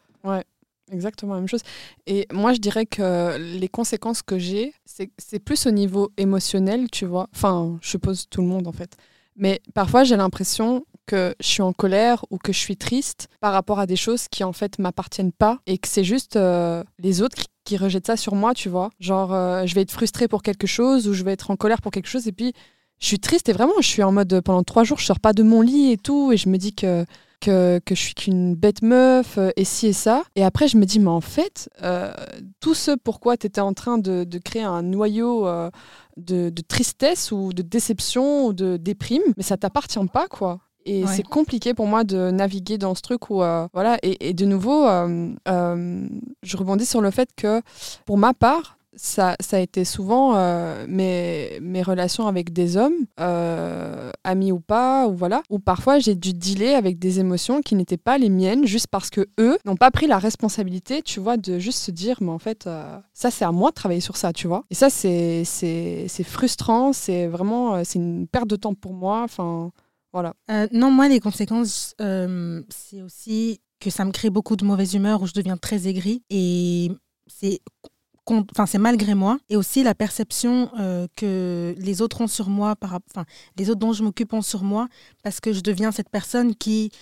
[0.90, 1.62] Exactement la même chose.
[2.06, 6.90] Et moi, je dirais que les conséquences que j'ai, c'est c'est plus au niveau émotionnel,
[6.90, 7.28] tu vois.
[7.34, 8.96] Enfin, je suppose tout le monde, en fait.
[9.34, 13.54] Mais parfois, j'ai l'impression que je suis en colère ou que je suis triste par
[13.54, 17.22] rapport à des choses qui, en fait, m'appartiennent pas et que c'est juste euh, les
[17.22, 18.90] autres qui, qui rejettent ça sur moi, tu vois.
[19.00, 21.80] Genre, euh, je vais être frustrée pour quelque chose ou je vais être en colère
[21.80, 22.52] pour quelque chose et puis
[23.00, 25.32] je suis triste et vraiment, je suis en mode pendant trois jours, je sors pas
[25.32, 27.04] de mon lit et tout et je me dis que
[27.40, 30.22] que, que je suis qu'une bête meuf, euh, et ci et ça.
[30.36, 32.12] Et après, je me dis, mais en fait, euh,
[32.60, 35.48] tout ce pourquoi tu étais en train de, de créer un noyau
[36.16, 40.60] de, de tristesse ou de déception ou de déprime, mais ça t'appartient pas, quoi.
[40.84, 41.08] Et Ouais.
[41.14, 44.44] c'est compliqué pour moi de naviguer dans ce truc où, euh, voilà, et, et de
[44.44, 46.08] nouveau, euh, euh,
[46.42, 47.60] je rebondis sur le fait que,
[48.04, 50.34] pour ma part, ça, ça a été souvent
[50.86, 53.06] mes, mes relations avec des hommes,
[54.22, 57.96] amis ou pas, ou voilà, où parfois j'ai dû dealer avec des émotions qui n'étaient
[57.96, 61.58] pas les miennes, juste parce que eux n'ont pas pris la responsabilité, tu vois, de
[61.58, 62.68] juste se dire, mais en fait,
[63.14, 64.64] ça c'est à moi de travailler sur ça, tu vois.
[64.70, 65.44] Et ça c'est
[66.24, 69.70] frustrant, c'est vraiment, c'est une perte de temps pour moi, enfin,
[70.12, 70.34] voilà.
[70.50, 74.94] Euh, non, moi, les conséquences, euh, c'est aussi que ça me crée beaucoup de mauvaise
[74.94, 76.22] humeur où je deviens très aigrie.
[76.30, 76.90] Et
[77.26, 77.60] c'est
[78.26, 82.76] enfin c'est malgré moi et aussi la perception euh, que les autres ont sur moi
[82.76, 83.24] par enfin
[83.56, 84.88] les autres dont je m'occupe ont sur moi
[85.22, 86.92] parce que je deviens cette personne qui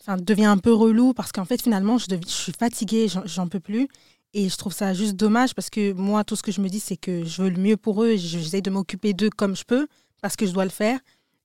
[0.00, 3.88] enfin devient un peu relou parce qu'en fait finalement je, suis fatiguée j'en- peux plus
[4.34, 6.80] et je trouve ça juste dommage parce que moi tout ce que je me dis
[6.80, 9.88] c'est que je veux le mieux pour eux j'essaie de m'occuper d'eux comme je peux
[10.22, 11.00] parce que je dois le faire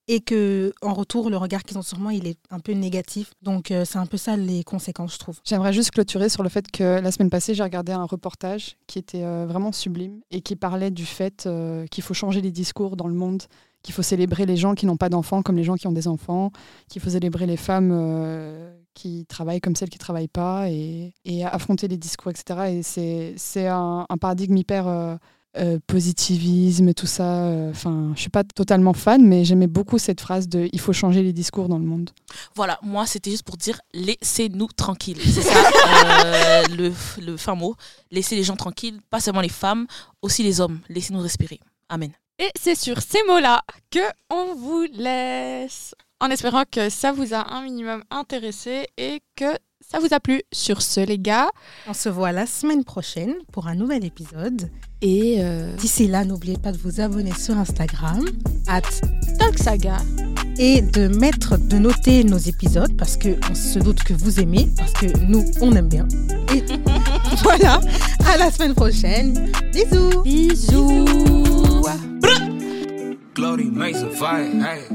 [0.08, 3.32] et que en retour le regard qu'ils ont sur moi il est un peu négatif
[3.42, 6.50] donc euh, c'est un peu ça les conséquences je trouve J'aimerais juste clôturer sur le
[6.50, 10.42] fait que la semaine passée, j'ai regardé un reportage qui était euh, vraiment sublime et
[10.42, 13.44] qui parlait du fait euh, qu'il faut changer les discours dans le monde,
[13.82, 16.08] qu'il faut célébrer les gens qui n'ont pas d'enfants comme les gens qui ont des
[16.08, 16.52] enfants,
[16.90, 21.14] qu'il faut célébrer les femmes qui travaillent comme celles qui ne travaillent pas et,
[21.46, 22.78] affronter les discours, etc.
[22.78, 25.20] Et c'est, c'est un, un paradigme hyper
[25.58, 27.46] euh, euh, positivisme et tout ça.
[27.46, 30.94] euh, Enfin, je suis pas totalement fan, mais j'aimais beaucoup cette phrase de il faut
[30.94, 32.10] changer les discours dans le monde.
[32.56, 35.20] Voilà, moi c'était juste pour dire laissez-nous tranquilles.
[35.24, 35.64] C'est ça
[36.06, 37.76] euh, le, le fin mot.
[38.12, 39.88] Laissez les gens tranquilles, pas seulement les femmes,
[40.22, 40.80] aussi les hommes.
[40.90, 41.60] Laissez-nous respirer.
[41.90, 42.12] Amen.
[42.40, 44.00] Et c'est sur ces mots-là que
[44.32, 45.94] on vous laisse.
[46.20, 49.56] En espérant que ça vous a un minimum intéressé et que
[49.90, 50.42] ça vous a plu.
[50.52, 51.50] Sur ce, les gars.
[51.88, 54.70] On se voit la semaine prochaine pour un nouvel épisode.
[55.02, 58.24] Et euh, D'ici là, n'oubliez pas de vous abonner sur Instagram,
[58.68, 58.82] at
[59.38, 59.98] Talk Saga.
[60.58, 64.70] et de mettre, de noter nos épisodes parce que on se doute que vous aimez,
[64.78, 66.08] parce que nous, on aime bien.
[66.54, 66.64] Et
[67.44, 67.82] voilà,
[68.26, 69.52] à la semaine prochaine.
[69.74, 71.84] Bisous Bisous.
[73.36, 74.88] Glory makes a fight, hey.